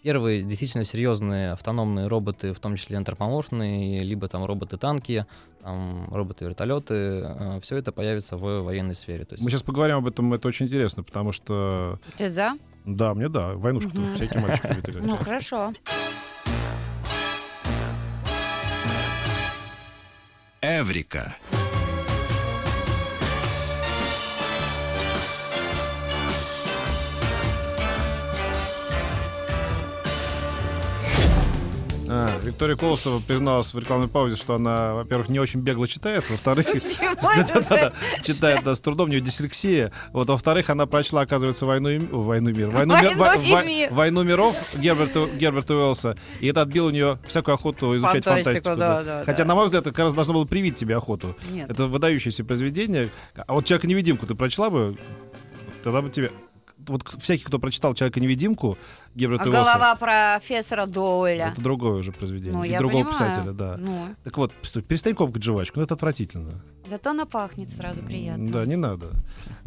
первые 0.05 0.43
действительно 0.43 0.85
серьезные 0.85 1.53
автономные 1.53 2.05
роботы, 2.05 2.53
в 2.53 2.59
том 2.59 2.75
числе 2.75 2.95
антропоморфные, 2.97 4.01
либо 4.01 4.27
там 4.27 4.45
роботы-танки, 4.45 5.25
там, 5.63 6.07
роботы-вертолеты, 6.13 7.59
все 7.63 7.77
это 7.77 7.91
появится 7.91 8.37
в 8.37 8.61
военной 8.61 8.93
сфере. 8.93 9.25
То 9.25 9.33
есть, 9.33 9.43
Мы 9.43 9.49
сейчас 9.49 9.63
поговорим 9.63 9.97
об 9.97 10.05
этом, 10.07 10.31
это 10.35 10.47
очень 10.47 10.67
интересно, 10.67 11.01
потому 11.01 11.31
что, 11.31 11.99
Ты 12.17 12.29
да? 12.29 12.55
да, 12.85 13.15
мне 13.15 13.29
да, 13.29 13.55
войнушку 13.55 13.97
Мгм. 13.97 14.13
всякие 14.13 14.43
мальчики 14.43 14.67
любят 14.67 14.89
играть. 14.89 15.03
Ну, 15.05 15.17
хорошо. 15.17 15.73
Эврика. 20.61 21.35
А, 32.17 32.29
Виктория 32.43 32.77
Колосова 32.77 33.19
призналась 33.19 33.73
в 33.73 33.77
рекламной 33.77 34.07
паузе, 34.07 34.37
что 34.37 34.55
она, 34.55 34.93
во-первых, 34.93 35.27
не 35.27 35.37
очень 35.37 35.59
бегло 35.59 35.85
читает, 35.85 36.23
во-вторых, 36.29 36.67
читает 38.23 38.63
да, 38.63 38.73
с 38.73 38.79
трудом, 38.79 39.09
у 39.09 39.11
нее 39.11 39.19
дислексия. 39.19 39.91
Вот, 40.13 40.29
во-вторых, 40.29 40.69
она 40.69 40.85
прочла, 40.85 41.21
оказывается, 41.21 41.65
«Войну 41.65 41.89
и, 41.89 41.97
войну 41.99 42.51
мир». 42.51 42.69
«Войну, 42.69 42.95
ми- 42.95 43.15
«Войну 43.15 43.19
во- 43.19 43.35
и 43.35 43.51
во- 43.51 43.63
мир». 43.63 43.91
«Войну 43.91 44.23
миров» 44.23 44.55
Герберта, 44.77 45.75
Уэллса. 45.75 46.15
И 46.39 46.47
это 46.47 46.61
отбило 46.61 46.87
у 46.87 46.91
нее 46.91 47.19
всякую 47.27 47.55
охоту 47.55 47.93
изучать 47.97 48.23
Фантастику, 48.23 48.69
Хотя, 49.25 49.43
на 49.43 49.55
мой 49.55 49.65
взгляд, 49.65 49.81
это 49.81 49.91
как 49.91 50.05
раз 50.05 50.13
должно 50.13 50.33
было 50.33 50.45
привить 50.45 50.75
тебе 50.77 50.95
охоту. 50.95 51.35
Нет. 51.51 51.69
Это 51.69 51.87
выдающееся 51.87 52.45
произведение. 52.45 53.09
А 53.35 53.53
вот 53.53 53.65
«Человека-невидимку» 53.65 54.25
ты 54.25 54.35
прочла 54.35 54.69
бы, 54.69 54.97
тогда 55.83 56.01
бы 56.01 56.09
тебе... 56.09 56.31
вот 56.87 57.03
всякий, 57.19 57.43
кто 57.43 57.59
прочитал 57.59 57.93
«Человека-невидимку» 57.93 58.77
Гебрета 59.15 59.43
А 59.43 59.47
голова 59.47 59.95
профессора 59.95 60.85
Доуэля. 60.85 61.49
это 61.53 61.61
другое 61.61 61.93
уже 61.99 62.11
произведение. 62.11 62.53
Ну, 62.57 62.63
и 62.63 62.77
другого 62.77 63.03
понимаю. 63.03 63.13
писателя, 63.33 63.53
да. 63.53 63.77
Ну, 63.77 64.07
Так 64.23 64.37
вот, 64.37 64.51
перестань 64.87 65.15
комкать 65.15 65.43
жвачку, 65.43 65.79
ну 65.79 65.85
это 65.85 65.93
отвратительно. 65.93 66.61
зато 66.89 67.09
она 67.11 67.25
пахнет 67.25 67.69
сразу 67.71 68.01
приятно. 68.03 68.51
Да, 68.51 68.65
не 68.65 68.75
надо. 68.75 69.07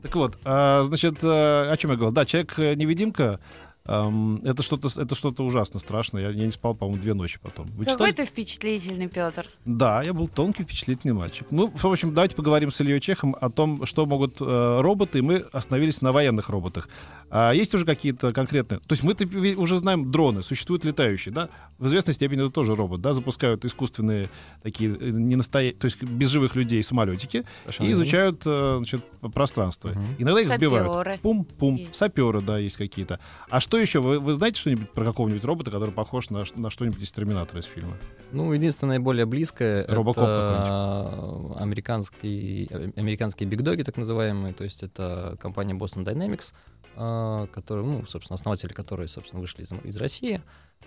Так 0.03 0.15
вот, 0.17 0.39
а, 0.45 0.83
значит, 0.83 1.19
а, 1.23 1.71
о 1.73 1.77
чем 1.77 1.91
я 1.93 1.97
говорил? 1.97 2.13
Да, 2.15 2.25
человек-невидимка. 2.27 3.41
Ам, 3.89 4.37
это 4.45 4.63
что-то, 4.63 4.89
это 5.01 5.15
что-то 5.15 5.45
ужасно 5.45 5.81
страшное. 5.81 6.23
Я, 6.23 6.31
я 6.31 6.47
не 6.47 6.53
спал, 6.53 6.75
по-моему, 6.75 7.03
две 7.03 7.15
ночи 7.15 7.39
потом. 7.43 7.67
Вы 7.67 7.85
Какой 7.85 8.11
читали? 8.11 8.13
ты 8.13 8.27
впечатлительный, 8.27 9.09
Петр. 9.09 9.47
Да, 9.65 10.03
я 10.03 10.13
был 10.13 10.29
тонкий, 10.29 10.63
впечатлительный 10.63 11.15
мальчик. 11.15 11.47
Ну, 11.51 11.73
в 11.75 11.85
общем, 11.87 12.15
давайте 12.15 12.37
поговорим 12.37 12.71
с 12.71 12.81
Ильей 12.81 13.01
Чехом 13.01 13.37
о 13.41 13.51
том, 13.51 13.87
что 13.87 14.07
могут 14.07 14.41
э, 14.41 14.81
роботы, 14.81 15.19
и 15.19 15.23
мы 15.23 15.39
остановились 15.53 16.03
на 16.03 16.13
военных 16.13 16.49
роботах. 16.49 16.89
А 17.31 17.53
есть 17.53 17.75
уже 17.75 17.85
какие-то 17.85 18.33
конкретные... 18.33 18.81
То 18.81 18.93
есть 18.93 19.03
мы 19.03 19.15
уже 19.55 19.79
знаем 19.79 20.11
дроны, 20.11 20.43
существуют 20.43 20.85
летающие, 20.85 21.33
да? 21.33 21.49
В 21.79 21.87
известной 21.87 22.15
степени 22.15 22.41
это 22.41 22.51
тоже 22.51 22.75
робот, 22.75 23.01
да? 23.01 23.13
Запускают 23.13 23.65
искусственные 23.65 24.29
такие, 24.63 24.91
э, 24.91 25.11
не 25.11 25.37
настоя... 25.37 25.73
то 25.73 25.87
есть 25.87 26.03
без 26.03 26.29
живых 26.29 26.57
людей 26.57 26.83
самолетики 26.83 27.45
и 27.81 27.93
изучают 27.93 28.43
э, 28.45 28.77
значит, 28.79 29.05
пространство. 29.35 29.91
Мгм. 29.91 30.07
Иногда 30.19 30.41
их 30.41 30.49
сбивают. 30.49 31.21
Пум-пум. 31.21 31.81
Саперы, 31.93 32.41
да, 32.41 32.59
есть 32.59 32.77
какие-то. 32.77 33.21
А 33.49 33.61
что 33.61 33.78
еще? 33.81 34.01
Вы, 34.01 34.21
вы 34.21 34.35
знаете 34.35 34.61
что-нибудь 34.61 34.91
про 34.91 35.05
какого-нибудь 35.05 35.45
робота, 35.45 35.71
который 35.71 35.91
похож 35.91 36.31
на, 36.31 36.45
на 36.57 36.71
что-нибудь 36.71 37.03
из 37.03 37.13
Терминатора 37.13 37.61
из 37.61 37.65
фильма? 37.65 37.97
Ну, 38.33 38.53
единственное 38.53 39.01
более 39.01 39.27
близкое 39.27 39.87
Робокоп 39.87 40.25
это 40.25 41.55
американский, 41.57 42.69
американские 42.97 43.49
бигдоги, 43.49 43.83
так 43.83 43.97
называемые, 43.97 44.55
то 44.55 44.65
есть 44.65 44.83
это 44.83 45.37
компания 45.41 45.75
Boston 45.75 46.05
Dynamics, 46.05 46.53
а, 46.97 47.47
которые, 47.49 47.87
ну, 47.87 48.07
собственно, 48.07 48.35
основатели 48.35 48.73
которой, 48.73 49.09
собственно, 49.09 49.41
вышли 49.41 49.63
из, 49.63 49.73
из 49.85 49.97
России, 49.97 50.41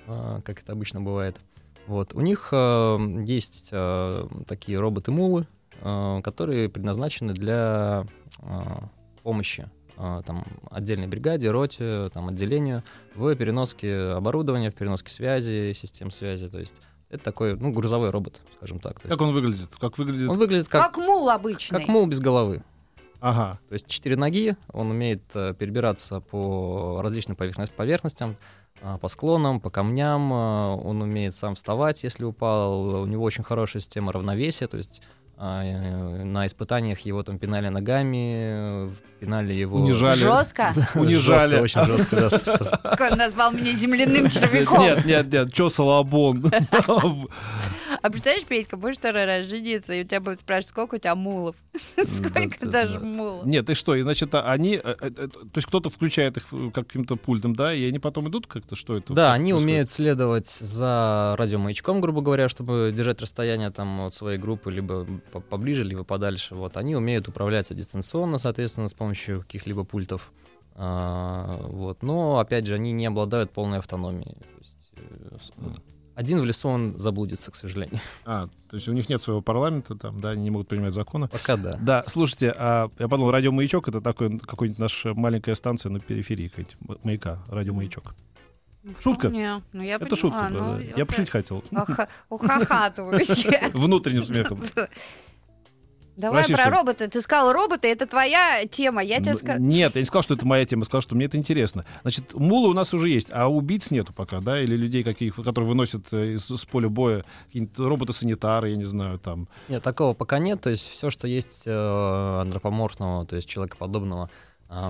а, 0.07 0.41
как 0.41 0.61
это 0.61 0.73
обычно 0.73 1.01
бывает. 1.01 1.37
Вот. 1.87 2.13
У 2.13 2.21
них 2.21 2.49
а, 2.51 2.97
есть 3.25 3.71
такие 4.47 4.79
роботы-мулы, 4.79 5.47
которые 5.79 6.69
предназначены 6.69 7.33
для 7.33 8.05
помощи 9.23 9.69
там, 10.25 10.45
отдельной 10.69 11.07
бригаде, 11.07 11.49
роте, 11.51 12.09
там, 12.13 12.29
отделению 12.29 12.83
в 13.15 13.35
переноске 13.35 14.11
оборудования, 14.11 14.71
в 14.71 14.75
переноске 14.75 15.11
связи, 15.11 15.73
систем 15.73 16.11
связи. 16.11 16.47
То 16.47 16.59
есть 16.59 16.75
это 17.09 17.23
такой, 17.23 17.57
ну, 17.57 17.71
грузовой 17.71 18.09
робот, 18.09 18.39
скажем 18.57 18.79
так. 18.79 18.99
То 19.01 19.07
есть 19.07 19.17
Как 19.17 19.21
он 19.21 19.33
выглядит? 19.33 19.69
Как 19.79 19.97
выглядит? 19.97 20.29
он 20.29 20.37
выглядит 20.37 20.67
как, 20.67 20.93
Как 20.93 20.97
мул 20.97 21.29
обычный. 21.29 21.79
как 21.79 21.87
мул 21.87 22.07
без 22.07 22.19
головы. 22.19 22.63
Ага. 23.19 23.59
То 23.67 23.73
есть 23.73 23.87
четыре 23.87 24.15
ноги, 24.15 24.55
он 24.73 24.89
умеет 24.89 25.21
э, 25.35 25.53
перебираться 25.53 26.21
по 26.21 27.01
различным 27.03 27.37
поверхностям, 27.37 28.35
а, 28.81 28.97
по 28.97 29.09
склонам, 29.09 29.59
по 29.59 29.69
камням, 29.69 30.33
а, 30.33 30.75
он 30.75 31.03
умеет 31.03 31.35
сам 31.35 31.53
вставать, 31.53 32.03
если 32.03 32.23
упал, 32.23 33.01
у 33.01 33.05
него 33.05 33.23
очень 33.23 33.43
хорошая 33.43 33.81
система 33.81 34.11
равновесия, 34.11 34.67
то 34.67 34.77
есть 34.77 35.03
а, 35.03 35.20
на 35.41 36.45
испытаниях 36.45 36.99
его 36.99 37.23
там 37.23 37.39
пинали 37.39 37.69
ногами, 37.69 38.33
э, 38.35 38.89
пинали 39.19 39.53
его... 39.53 39.79
Унижали. 39.79 40.19
Жестко? 40.19 40.73
Унижали. 40.95 41.55
Жестко, 41.55 41.79
очень 41.79 42.19
жестко, 42.19 42.59
да, 42.59 42.95
Как 42.95 43.11
он 43.11 43.17
назвал 43.17 43.51
меня 43.51 43.73
земляным 43.73 44.29
червяком. 44.29 44.81
Нет, 44.81 45.05
нет, 45.05 45.33
нет, 45.33 45.53
чё 45.53 45.69
салабон? 45.69 46.43
А 48.01 48.09
представляешь, 48.09 48.45
Петька, 48.47 48.77
будешь 48.77 48.97
второй 48.97 49.25
раз 49.25 49.45
жениться, 49.45 49.93
и 49.93 50.01
у 50.01 50.03
тебя 50.03 50.19
будут 50.19 50.39
спрашивать, 50.39 50.69
сколько 50.69 50.95
у 50.95 50.97
тебя 50.97 51.13
мулов? 51.13 51.55
Сколько 52.03 52.65
да, 52.65 52.71
даже 52.71 52.99
да. 52.99 53.05
мулов? 53.05 53.45
Нет, 53.45 53.69
и 53.69 53.75
что? 53.75 53.95
И 53.95 54.01
значит, 54.01 54.33
а 54.33 54.51
они, 54.51 54.75
э, 54.75 54.81
э, 54.83 54.95
э, 54.99 55.27
то 55.27 55.51
есть 55.55 55.67
кто-то 55.67 55.89
включает 55.89 56.37
их 56.37 56.45
каким-то 56.73 57.15
пультом, 57.15 57.55
да, 57.55 57.73
и 57.73 57.87
они 57.87 57.99
потом 57.99 58.27
идут 58.29 58.47
как-то, 58.47 58.75
что 58.75 58.97
это? 58.97 59.13
Да, 59.13 59.33
они 59.33 59.53
умеют 59.53 59.89
следовать 59.89 60.47
за 60.47 61.35
радиомаячком, 61.37 62.01
грубо 62.01 62.21
говоря, 62.21 62.49
чтобы 62.49 62.91
держать 62.95 63.21
расстояние 63.21 63.69
там 63.69 64.01
от 64.01 64.15
своей 64.15 64.39
группы 64.39 64.71
либо 64.71 65.05
по- 65.31 65.39
поближе, 65.39 65.83
либо 65.83 66.03
подальше. 66.03 66.55
Вот 66.55 66.77
они 66.77 66.95
умеют 66.95 67.27
управляться 67.27 67.75
дистанционно, 67.75 68.39
соответственно, 68.39 68.87
с 68.87 68.93
помощью 68.93 69.41
каких-либо 69.41 69.83
пультов. 69.83 70.31
А, 70.75 71.61
вот. 71.67 72.01
Но 72.01 72.39
опять 72.39 72.65
же, 72.65 72.73
они 72.73 72.91
не 72.91 73.05
обладают 73.05 73.51
полной 73.51 73.77
автономией. 73.77 74.37
Есть, 75.31 75.53
Один 76.21 76.39
в 76.39 76.45
лесу 76.45 76.69
он 76.69 76.99
заблудится, 76.99 77.49
к 77.49 77.55
сожалению. 77.55 77.99
А, 78.25 78.47
то 78.69 78.75
есть 78.75 78.87
у 78.87 78.93
них 78.93 79.09
нет 79.09 79.19
своего 79.19 79.41
парламента, 79.41 79.95
там, 79.95 80.21
да, 80.21 80.29
они 80.29 80.43
не 80.43 80.51
могут 80.51 80.67
принимать 80.67 80.93
законы. 80.93 81.27
Пока 81.27 81.57
да. 81.57 81.77
Да, 81.81 82.03
слушайте, 82.07 82.53
а 82.55 82.89
я 82.99 83.07
подумал, 83.07 83.31
радиомаячок 83.31 83.87
это 83.87 84.01
такой 84.01 84.37
какой-нибудь 84.37 84.77
наша 84.77 85.15
маленькая 85.15 85.55
станция 85.55 85.89
на 85.89 85.99
периферии 85.99 86.47
какая-нибудь, 86.47 87.03
маяка, 87.03 87.39
радиомаячок. 87.47 88.13
Шутка. 89.01 89.29
Не, 89.29 89.61
ну 89.73 89.81
я 89.81 89.95
Это 89.95 90.15
шутка, 90.15 90.45
понимаю, 90.45 90.53
да, 90.53 90.59
ну, 90.59 90.75
да. 90.77 90.93
Я 90.95 91.05
пошутить 91.07 91.31
хотел. 91.31 91.63
Аха- 91.73 92.07
Ухахатываюсь. 92.29 93.45
Внутренним 93.73 94.23
смехом. 94.23 94.63
Давай 96.21 96.45
про 96.45 96.57
что 96.57 96.69
робота. 96.69 97.07
Ты 97.09 97.21
сказал 97.21 97.51
роботы, 97.51 97.87
это 97.87 98.05
твоя 98.05 98.65
тема. 98.69 99.03
Я 99.03 99.19
тебе 99.19 99.35
сказал. 99.35 99.59
Нет, 99.59 99.95
я 99.95 100.01
не 100.01 100.05
сказал, 100.05 100.23
что 100.23 100.35
это 100.35 100.45
моя 100.45 100.65
тема, 100.65 100.85
сказал, 100.85 101.01
что 101.01 101.15
мне 101.15 101.25
это 101.25 101.37
интересно. 101.37 101.85
Значит, 102.03 102.33
мулы 102.33 102.69
у 102.69 102.73
нас 102.73 102.93
уже 102.93 103.09
есть, 103.09 103.29
а 103.31 103.47
убийц 103.47 103.91
нету 103.91 104.13
пока, 104.13 104.39
да, 104.39 104.61
или 104.61 104.75
людей, 104.75 105.03
каких, 105.03 105.35
которые 105.35 105.67
выносят 105.67 106.13
э, 106.13 106.33
из, 106.35 106.47
с 106.47 106.65
поля 106.65 106.89
боя 106.89 107.25
роботы-санитары, 107.77 108.69
я 108.69 108.75
не 108.75 108.85
знаю, 108.85 109.19
там. 109.19 109.47
Нет, 109.67 109.81
такого 109.83 110.13
пока 110.13 110.39
нет. 110.39 110.61
То 110.61 110.69
есть 110.69 110.87
все, 110.87 111.09
что 111.09 111.27
есть 111.27 111.63
э, 111.65 111.71
антропоморфного, 112.41 113.25
то 113.25 113.35
есть 113.35 113.49
человекоподобного, 113.49 114.29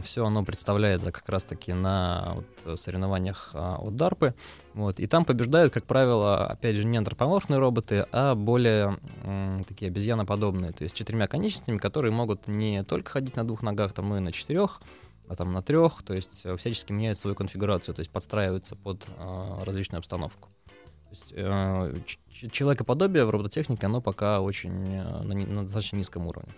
все 0.04 0.26
оно 0.26 0.44
представляется 0.44 1.12
как 1.12 1.28
раз-таки 1.28 1.74
на 1.74 2.34
вот, 2.36 2.46
э, 2.66 2.76
соревнованиях 2.78 3.50
а, 3.54 3.78
от 3.78 3.94
DARPA. 3.94 4.34
Вот, 4.74 5.00
и 5.00 5.08
там 5.08 5.26
побеждают, 5.26 5.74
как 5.74 5.86
правило, 5.86 6.46
опять 6.46 6.76
же, 6.76 6.84
не 6.86 6.98
антропоморфные 6.98 7.60
роботы, 7.60 8.06
а 8.12 8.36
более 8.36 9.00
м, 9.24 9.64
такие 9.68 9.90
обезьяноподобные, 9.90 10.72
то 10.72 10.84
есть 10.84 10.96
с 10.96 10.98
четырьмя 10.98 11.28
конечностями, 11.28 11.78
которые 11.78 12.12
могут 12.12 12.48
не 12.48 12.84
только 12.84 13.12
ходить 13.12 13.36
на 13.36 13.46
двух 13.46 13.64
ногах, 13.64 13.94
там, 13.94 14.10
но 14.10 14.18
и 14.18 14.20
на 14.20 14.32
четырех, 14.32 14.82
а 15.28 15.36
там 15.36 15.52
на 15.52 15.62
трех, 15.62 16.04
то 16.04 16.14
есть 16.14 16.42
э, 16.46 16.56
всячески 16.58 16.92
меняют 16.92 17.18
свою 17.18 17.36
конфигурацию, 17.36 17.96
то 17.96 18.02
есть 18.02 18.12
подстраиваются 18.12 18.76
под 18.76 19.06
а, 19.18 19.64
различную 19.66 20.00
обстановку. 20.00 20.50
То 20.66 21.10
есть 21.12 21.34
э, 21.36 21.94
ч- 22.06 22.50
человекоподобие 22.50 23.26
в 23.26 23.30
робототехнике, 23.30 23.86
оно 23.88 24.00
пока 24.00 24.42
очень 24.42 24.94
э, 24.94 25.24
на, 25.24 25.34
на 25.34 25.64
достаточно 25.64 25.98
низком 25.98 26.28
уровне. 26.28 26.52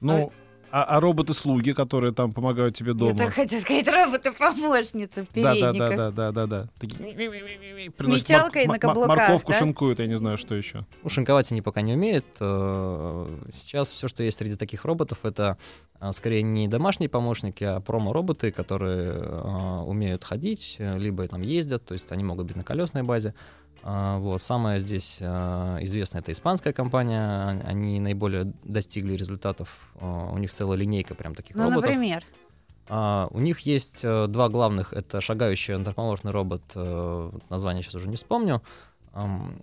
Ну, 0.00 0.28
а, 0.28 0.51
а 0.72 1.00
роботы-слуги, 1.00 1.72
которые 1.72 2.12
там 2.12 2.32
помогают 2.32 2.74
тебе 2.74 2.92
Я 2.92 2.94
дома. 2.94 3.14
так 3.16 3.34
хотела 3.34 3.60
сказать, 3.60 3.86
роботы-помощницы 3.86 5.24
в 5.24 5.34
Да, 5.34 5.42
да, 5.42 5.54
да, 5.54 5.54
передниках. 5.54 5.96
да, 5.96 6.10
да, 6.10 6.32
да, 6.32 6.46
да. 6.46 6.68
Такие... 6.80 7.12
С 7.98 8.00
метелкой 8.06 8.66
на 8.66 8.78
каблуках, 8.78 9.16
Морковку 9.16 9.52
да? 9.52 9.58
шинкуют, 9.58 9.98
я 9.98 10.06
не 10.06 10.16
знаю, 10.16 10.38
что 10.38 10.54
еще. 10.54 10.86
Ну, 11.02 11.10
шинковать 11.10 11.50
они 11.52 11.60
пока 11.62 11.82
не 11.82 11.92
умеют. 11.94 12.24
Э, 12.40 13.38
Сейчас 13.54 13.90
все, 13.90 14.08
что 14.08 14.22
есть 14.22 14.38
среди 14.38 14.56
таких 14.56 14.84
роботов, 14.84 15.18
это 15.24 15.58
а, 16.00 16.12
скорее 16.12 16.42
не 16.42 16.68
домашние 16.68 17.08
помощники, 17.08 17.62
а 17.64 17.80
промо-роботы, 17.80 18.50
которые 18.50 19.12
а, 19.14 19.82
умеют 19.84 20.24
ходить, 20.24 20.76
э, 20.78 20.98
либо 20.98 21.28
там 21.28 21.42
ездят, 21.42 21.84
то 21.84 21.94
есть 21.94 22.10
они 22.12 22.24
могут 22.24 22.46
быть 22.46 22.56
на 22.56 22.64
колесной 22.64 23.02
базе. 23.02 23.34
А, 23.84 24.18
Вот. 24.18 24.40
Самая 24.42 24.78
здесь 24.80 25.18
а, 25.20 25.78
известная 25.80 26.20
это 26.22 26.32
испанская 26.32 26.72
компания. 26.72 27.60
Они 27.66 27.98
наиболее 28.00 28.52
достигли 28.64 29.14
результатов. 29.14 29.68
А, 30.00 30.30
У 30.32 30.38
них 30.38 30.52
целая 30.52 30.78
линейка 30.78 31.14
прям 31.14 31.34
таких 31.34 31.56
Ну, 31.56 31.64
роботов. 31.64 31.82
например. 31.82 32.24
А, 32.88 33.28
у 33.30 33.38
них 33.40 33.60
есть 33.60 34.00
э, 34.02 34.26
два 34.28 34.48
главных. 34.48 34.92
Это 34.92 35.20
шагающий 35.20 35.74
антропоморфный 35.74 36.32
робот, 36.32 36.62
э, 36.74 37.30
название 37.48 37.82
сейчас 37.82 37.94
уже 37.94 38.08
не 38.08 38.16
вспомню. 38.16 38.60
Ам, 39.14 39.54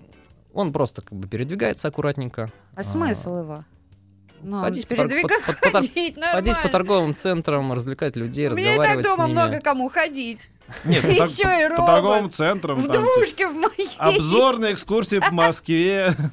он 0.53 0.71
просто 0.73 1.01
как 1.01 1.13
бы 1.17 1.27
передвигается 1.27 1.87
аккуратненько. 1.89 2.49
А 2.75 2.83
смысл 2.83 3.39
его? 3.39 3.65
Ну, 4.41 4.61
ходить 4.63 4.87
по 4.87 4.95
передвигать, 4.95 5.45
по- 5.45 5.53
по- 5.53 5.59
по- 5.59 5.69
ходить 5.81 6.15
нормально. 6.15 6.31
Ходить 6.53 6.61
по 6.63 6.69
торговым 6.69 7.13
центрам, 7.15 7.71
развлекать 7.73 8.15
людей, 8.15 8.47
так 8.49 8.57
разговаривать 8.57 9.05
дома 9.05 9.15
с 9.15 9.27
ними. 9.27 9.31
много 9.33 9.59
кому 9.59 9.89
ходить. 9.89 10.49
Нет, 10.85 11.01
тор- 11.17 11.29
чё, 11.29 11.49
и 11.49 11.69
по- 11.69 11.75
по 11.75 11.81
робот? 11.81 11.85
торговым 11.87 12.29
центрам. 12.29 12.79
В 12.79 12.87
там, 12.87 13.03
типа, 13.03 13.07
двушке 13.15 13.47
в 13.47 13.53
моей. 13.53 13.89
Обзорные 13.97 14.73
экскурсии 14.73 15.19
по 15.19 15.31
Москве. 15.33 16.13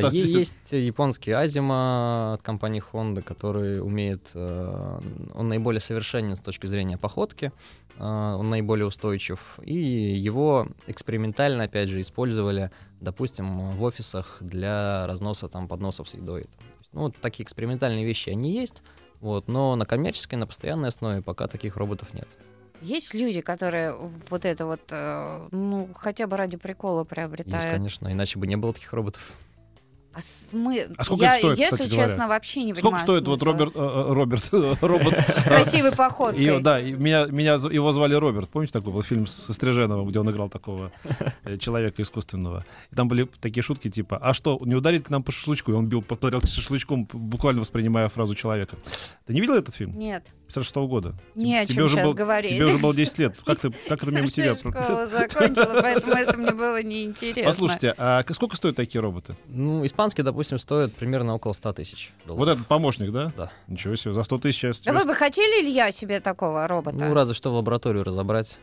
Да, 0.00 0.08
есть 0.10 0.72
японский 0.72 1.32
Азима 1.32 2.34
от 2.34 2.42
компании 2.42 2.82
Honda, 2.92 3.22
который 3.22 3.80
умеет, 3.80 4.26
э, 4.34 5.00
он 5.34 5.48
наиболее 5.48 5.80
совершенен 5.80 6.36
с 6.36 6.40
точки 6.40 6.66
зрения 6.66 6.96
походки, 6.98 7.52
э, 7.98 8.02
он 8.02 8.50
наиболее 8.50 8.86
устойчив, 8.86 9.58
и 9.62 9.74
его 9.74 10.68
экспериментально, 10.86 11.64
опять 11.64 11.88
же, 11.88 12.00
использовали, 12.00 12.70
допустим, 13.00 13.70
в 13.70 13.82
офисах 13.82 14.38
для 14.40 15.06
разноса 15.06 15.48
там 15.48 15.68
подносов 15.68 16.08
с 16.08 16.14
едой. 16.14 16.46
Ну, 16.92 17.02
вот 17.02 17.16
такие 17.20 17.44
экспериментальные 17.44 18.04
вещи, 18.04 18.30
они 18.30 18.52
есть, 18.52 18.82
вот, 19.20 19.48
но 19.48 19.76
на 19.76 19.84
коммерческой, 19.84 20.36
на 20.36 20.46
постоянной 20.46 20.88
основе 20.88 21.22
пока 21.22 21.46
таких 21.48 21.76
роботов 21.76 22.08
нет. 22.14 22.28
Есть 22.80 23.14
люди, 23.14 23.40
которые 23.40 23.94
вот 24.30 24.44
это 24.44 24.66
вот, 24.66 24.80
э, 24.90 25.48
ну, 25.50 25.88
хотя 25.94 26.26
бы 26.26 26.36
ради 26.36 26.56
прикола 26.56 27.00
Есть, 27.00 27.10
приобретают. 27.10 27.76
конечно, 27.76 28.10
иначе 28.10 28.38
бы 28.38 28.46
не 28.46 28.56
было 28.56 28.72
таких 28.72 28.92
роботов. 28.92 29.20
А, 30.18 30.20
смы... 30.20 30.86
А 30.96 31.04
сколько 31.04 31.24
я, 31.24 31.36
это 31.36 31.46
стоит, 31.46 31.58
если 31.58 31.76
кстати 31.76 31.90
честно, 31.90 32.06
говоря? 32.06 32.28
вообще 32.28 32.64
не 32.64 32.72
Сколько 32.72 32.82
понимаю 32.82 33.04
стоит 33.04 33.28
вот 33.28 33.38
смысла. 33.38 33.52
Роберт, 33.52 33.76
э, 33.76 33.80
э, 33.80 34.12
Роберт, 34.12 34.48
робот? 34.82 35.14
Красивой 35.44 35.92
походкой. 35.92 36.44
И, 36.44 36.60
да, 36.60 36.80
меня, 36.80 37.26
меня 37.26 37.52
его 37.52 37.92
звали 37.92 38.14
Роберт. 38.14 38.48
Помните 38.48 38.72
такой 38.72 38.92
был 38.92 39.02
фильм 39.02 39.28
с 39.28 39.52
Стриженовым, 39.52 40.08
где 40.08 40.18
он 40.18 40.28
играл 40.30 40.48
такого 40.48 40.90
э, 41.44 41.56
человека 41.58 42.02
искусственного? 42.02 42.64
И 42.90 42.96
там 42.96 43.06
были 43.06 43.28
такие 43.40 43.62
шутки 43.62 43.90
типа, 43.90 44.16
а 44.16 44.34
что, 44.34 44.58
не 44.64 44.74
ударить 44.74 45.02
ли 45.02 45.12
нам 45.12 45.22
по 45.22 45.30
шашлычку? 45.30 45.70
И 45.70 45.74
он 45.74 45.86
бил 45.86 46.02
по 46.02 46.16
тарелке 46.16 46.48
с 46.48 46.52
шашлычком, 46.52 47.04
буквально 47.12 47.60
воспринимая 47.60 48.08
фразу 48.08 48.34
человека. 48.34 48.76
Ты 49.26 49.34
не 49.34 49.40
видел 49.40 49.54
этот 49.54 49.74
фильм? 49.76 49.96
Нет, 49.96 50.26
56 50.48 50.76
года? 50.88 51.14
не 51.34 51.56
о 51.58 51.64
Тебе 51.66 51.74
чем 51.76 51.84
уже 51.84 51.94
сейчас 51.96 52.06
был- 52.06 52.14
говорить. 52.14 52.50
Тебе 52.52 52.64
уже 52.66 52.78
было 52.78 52.94
10 52.94 53.18
лет. 53.18 53.36
Как, 53.44 53.60
ты, 53.60 53.70
как 53.70 54.02
это 54.02 54.10
мимо 54.10 54.28
тебя? 54.28 54.46
я 54.46 54.54
закончила, 55.06 55.80
поэтому 55.80 56.14
это 56.14 56.36
мне 56.38 56.52
было 56.52 56.82
неинтересно. 56.82 57.44
Послушайте, 57.44 57.94
а 57.98 58.24
сколько 58.32 58.56
стоят 58.56 58.76
такие 58.76 59.00
роботы? 59.02 59.36
Ну, 59.46 59.84
испанский, 59.84 60.22
допустим, 60.22 60.58
стоит 60.58 60.94
примерно 60.96 61.34
около 61.34 61.52
100 61.52 61.72
тысяч 61.74 62.12
долларов. 62.24 62.46
Вот 62.46 62.52
этот 62.54 62.66
помощник, 62.66 63.12
да? 63.12 63.30
Да. 63.36 63.52
Ничего 63.68 63.94
себе, 63.96 64.14
за 64.14 64.22
100 64.22 64.38
тысяч 64.38 64.64
я 64.64 64.72
А 64.86 64.92
вы 64.94 65.04
бы 65.04 65.14
хотели, 65.14 65.62
Илья, 65.64 65.92
себе 65.92 66.20
такого 66.20 66.66
робота? 66.66 66.96
Ну, 66.96 67.12
разве 67.12 67.34
что 67.34 67.50
в 67.50 67.54
лабораторию 67.54 68.02
разобрать, 68.04 68.58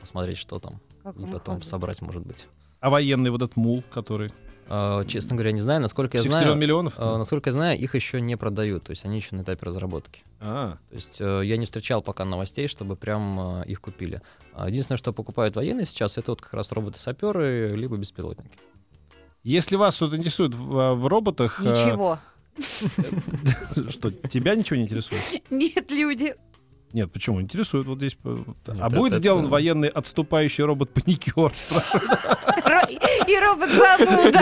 посмотреть, 0.00 0.38
что 0.38 0.60
там, 0.60 0.80
Как 1.02 1.16
и 1.16 1.26
потом 1.26 1.54
ходит? 1.56 1.68
собрать, 1.68 2.00
может 2.00 2.24
быть. 2.24 2.46
А 2.80 2.90
военный 2.90 3.30
вот 3.30 3.42
этот 3.42 3.56
мул, 3.56 3.82
который... 3.92 4.32
А, 4.68 5.04
честно 5.04 5.36
говоря, 5.36 5.52
не 5.52 5.60
знаю, 5.60 5.80
насколько 5.80 6.16
я 6.16 6.22
60 6.22 6.42
знаю. 6.42 6.56
миллионов? 6.56 6.94
а, 6.96 7.18
насколько 7.18 7.48
я 7.48 7.52
знаю, 7.52 7.78
их 7.78 7.94
еще 7.94 8.20
не 8.20 8.36
продают, 8.36 8.84
то 8.84 8.90
есть 8.90 9.04
они 9.04 9.16
еще 9.16 9.36
на 9.36 9.42
этапе 9.42 9.64
разработки. 9.66 10.22
А, 10.40 10.78
То 10.88 10.94
есть 10.94 11.16
э, 11.20 11.42
я 11.44 11.56
не 11.56 11.66
встречал 11.66 12.02
пока 12.02 12.24
новостей, 12.24 12.66
чтобы 12.68 12.96
прям 12.96 13.60
э, 13.60 13.66
их 13.66 13.80
купили. 13.80 14.22
А 14.52 14.68
Единственное, 14.68 14.98
что 14.98 15.12
покупают 15.12 15.56
военные 15.56 15.86
сейчас, 15.86 16.18
это 16.18 16.32
вот 16.32 16.40
как 16.40 16.52
раз 16.54 16.72
роботы-саперы, 16.72 17.70
либо 17.74 17.96
беспилотники. 17.96 18.58
Если 19.44 19.76
вас 19.76 19.94
что-то 19.96 20.16
интересует 20.16 20.54
в, 20.54 20.94
в 20.94 21.06
роботах... 21.06 21.60
э, 21.60 21.70
Ничего. 21.70 22.18
Что, 23.90 24.10
тебя 24.10 24.54
ничего 24.56 24.76
не 24.76 24.82
интересует? 24.84 25.22
Нет, 25.50 25.90
люди. 25.90 26.34
Нет, 26.96 27.12
почему? 27.12 27.42
Интересует 27.42 27.84
вот 27.86 27.98
здесь. 27.98 28.16
э, 28.24 28.28
Нет, 28.36 28.46
а 28.80 28.86
это- 28.86 28.96
будет 28.96 29.12
это- 29.12 29.18
сделан 29.20 29.48
военный 29.48 29.88
отступающий 29.88 30.64
робот-паникер? 30.64 31.34
Ро- 31.34 31.52
И 33.26 33.38
робот 33.38 33.68
робот. 33.74 34.34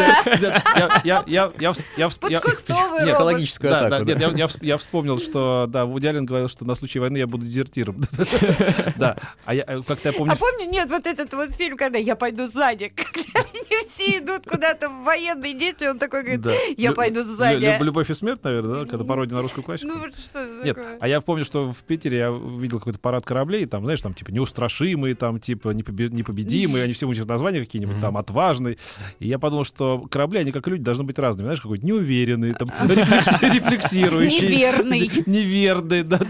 Психологическую 3.02 3.70
Да, 3.70 3.80
да, 3.80 3.86
атаку. 3.86 4.04
нет, 4.04 4.20
я, 4.20 4.26
я 4.36 4.44
вс- 4.46 4.58
я 4.62 4.76
вспомнил, 4.78 5.18
что 5.18 5.66
да, 5.68 5.84
Вуди 5.84 6.06
Аллен 6.06 6.24
говорил, 6.26 6.48
что 6.48 6.64
на 6.64 6.74
случай 6.74 6.98
войны 6.98 7.16
я 7.18 7.26
буду 7.26 7.44
дезертиром. 7.44 8.02
Да, 8.96 9.16
а 9.44 9.54
я, 9.54 9.64
э, 9.66 9.82
как-то 9.86 10.08
я 10.10 10.12
помню, 10.12 10.32
А 10.32 10.36
помню, 10.36 10.70
нет, 10.70 10.88
вот 10.88 11.06
этот 11.06 11.32
вот 11.34 11.50
фильм, 11.52 11.76
когда 11.76 11.98
я 11.98 12.14
пойду 12.16 12.46
сзади, 12.46 12.88
когда 12.94 13.40
они 13.52 13.88
все 13.88 14.18
идут 14.18 14.44
куда-то 14.46 14.88
в 14.88 15.04
военные 15.04 15.54
действия, 15.54 15.90
он 15.90 15.98
такой 15.98 16.22
говорит, 16.22 16.46
я 16.78 16.92
пойду 16.92 17.24
сзади. 17.24 17.64
лю- 17.64 17.84
Любовь 17.84 18.10
и 18.10 18.14
смерть, 18.14 18.42
наверное, 18.44 18.84
да, 18.84 18.90
когда 18.90 19.04
пародия 19.04 19.34
на 19.36 19.42
русскую 19.42 19.64
классику. 19.64 19.92
ну 19.92 20.06
что 20.10 20.38
это 20.40 20.64
Нет, 20.64 20.76
такое? 20.76 20.98
а 21.00 21.08
я 21.08 21.20
помню, 21.20 21.44
что 21.44 21.72
в 21.72 21.78
Питере 21.78 22.18
я 22.18 22.30
видел 22.44 22.78
какой-то 22.78 22.98
парад 22.98 23.24
кораблей, 23.24 23.66
там, 23.66 23.84
знаешь, 23.84 24.00
там 24.00 24.14
типа 24.14 24.30
неустрашимые, 24.30 25.14
там 25.14 25.40
типа 25.40 25.68
непобе- 25.70 26.10
непобедимые, 26.10 26.84
они 26.84 26.92
все 26.92 27.06
у 27.06 27.12
них 27.12 27.26
названия 27.26 27.60
какие-нибудь, 27.60 28.00
там 28.00 28.16
отважный. 28.16 28.78
И 29.18 29.28
я 29.28 29.38
подумал, 29.38 29.64
что 29.64 30.06
корабли, 30.10 30.38
они 30.40 30.52
как 30.52 30.66
люди 30.68 30.82
должны 30.82 31.04
быть 31.04 31.18
разными, 31.18 31.46
знаешь, 31.46 31.60
какой-то 31.60 31.84
неуверенный, 31.86 32.54
там 32.54 32.68
рефлекс- 32.84 33.40
рефлексирующий. 33.54 34.48
Неверный. 34.48 35.10
Неверный, 35.26 36.02
да, 36.02 36.20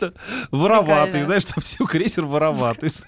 да. 0.00 0.12
Вороватый, 0.50 1.22
знаешь, 1.22 1.44
там 1.44 1.62
все 1.62 1.84
крейсер 1.86 2.24
вороватый. 2.24 2.90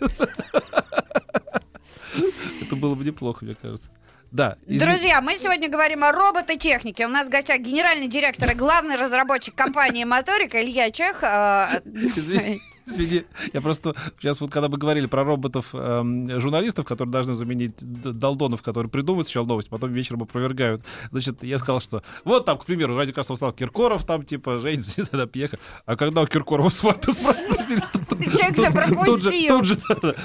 Это 2.62 2.76
было 2.76 2.95
бы 2.95 3.05
неплохо, 3.05 3.45
мне 3.45 3.55
кажется. 3.61 3.91
Да. 4.33 4.56
извини- 4.66 4.78
Друзья, 4.92 5.21
мы 5.21 5.37
сегодня 5.38 5.68
говорим 5.71 6.04
о 6.04 6.12
робототехнике. 6.12 7.06
У 7.06 7.09
нас 7.09 7.28
в 7.28 7.30
гостях 7.30 7.61
генеральный 7.61 8.09
директор 8.09 8.50
и 8.50 8.54
главный 8.54 8.97
разработчик 8.97 9.54
компании 9.54 10.04
«Моторика» 10.04 10.62
Илья 10.62 10.90
Чех. 10.90 11.18
А, 11.23 11.80
Извини, 11.85 12.61
извини. 12.87 13.25
Я 13.52 13.61
просто 13.61 13.95
сейчас 14.21 14.40
вот 14.40 14.50
когда 14.50 14.68
мы 14.68 14.76
говорили 14.78 15.06
про 15.06 15.25
роботов 15.25 15.68
эм, 15.73 16.40
журналистов, 16.40 16.85
которые 16.87 17.12
должны 17.12 17.35
заменить 17.35 17.75
долдонов, 17.78 18.62
которые 18.62 18.90
придумывают 18.90 19.26
сначала 19.28 19.47
новость, 19.47 19.71
потом 19.71 19.92
вечером 19.92 20.23
опровергают. 20.25 20.83
Значит, 21.12 21.42
я 21.42 21.57
сказал, 21.59 21.81
что 21.81 22.03
вот 22.24 22.44
там, 22.44 22.59
к 22.59 22.66
примеру, 22.66 22.96
ради 22.96 23.12
Кастов 23.12 23.37
стал 23.38 23.53
Киркоров, 23.53 24.05
там 24.05 24.24
типа 24.24 24.59
Жень, 24.59 24.83
тогда 25.11 25.27
Пьеха. 25.27 25.59
А 25.87 25.96
когда 25.96 26.22
у 26.22 26.27
Киркорова 26.27 26.68
свадьбу 26.68 27.12
спросили, 27.12 27.81
тут- 27.92 28.09
тут- 28.09 28.18
тут- 28.18 29.05
тут 29.07 29.22
же, 29.22 29.31
тут 29.48 29.64
же, 29.64 29.77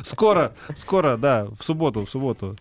скоро, 0.04 0.54
скоро, 0.76 1.18
да, 1.18 1.46
в 1.58 1.64
субботу, 1.64 2.04
в 2.06 2.10
субботу. 2.10 2.58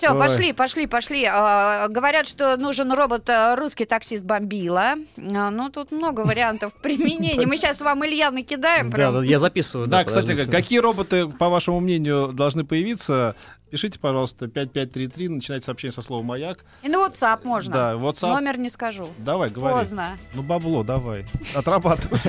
Все, 0.00 0.12
Ой. 0.12 0.18
пошли, 0.18 0.52
пошли, 0.54 0.86
пошли. 0.86 1.24
А, 1.26 1.86
говорят, 1.88 2.26
что 2.26 2.56
нужен 2.56 2.90
робот 2.90 3.28
а, 3.28 3.54
русский 3.54 3.84
таксист 3.84 4.24
Бомбила. 4.24 4.94
А, 5.18 5.50
ну, 5.50 5.68
тут 5.68 5.92
много 5.92 6.20
вариантов 6.20 6.72
применения. 6.82 7.46
Мы 7.46 7.58
сейчас 7.58 7.82
вам 7.82 8.06
Илья 8.06 8.30
накидаем. 8.30 8.88
Да, 8.88 8.96
прям. 8.96 9.12
да, 9.12 9.22
я 9.22 9.38
записываю. 9.38 9.88
Да, 9.88 10.02
кстати, 10.04 10.28
подождите. 10.28 10.50
какие 10.50 10.78
роботы, 10.78 11.28
по 11.28 11.50
вашему 11.50 11.80
мнению, 11.80 12.32
должны 12.32 12.64
появиться? 12.64 13.36
Пишите, 13.68 13.98
пожалуйста, 13.98 14.48
5533, 14.48 15.28
начинайте 15.28 15.66
сообщение 15.66 15.92
со 15.92 16.00
словом 16.00 16.24
«Маяк». 16.24 16.64
И 16.82 16.88
на 16.88 16.96
WhatsApp 16.96 17.40
можно. 17.44 17.70
Да, 17.70 17.92
WhatsApp. 17.92 18.30
Номер 18.30 18.56
не 18.56 18.70
скажу. 18.70 19.06
Давай, 19.18 19.50
говори. 19.50 19.74
Поздно. 19.74 20.16
Ну, 20.32 20.42
бабло, 20.42 20.82
давай. 20.82 21.26
Отрабатывай. 21.54 22.20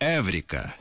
Эврика. 0.00 0.74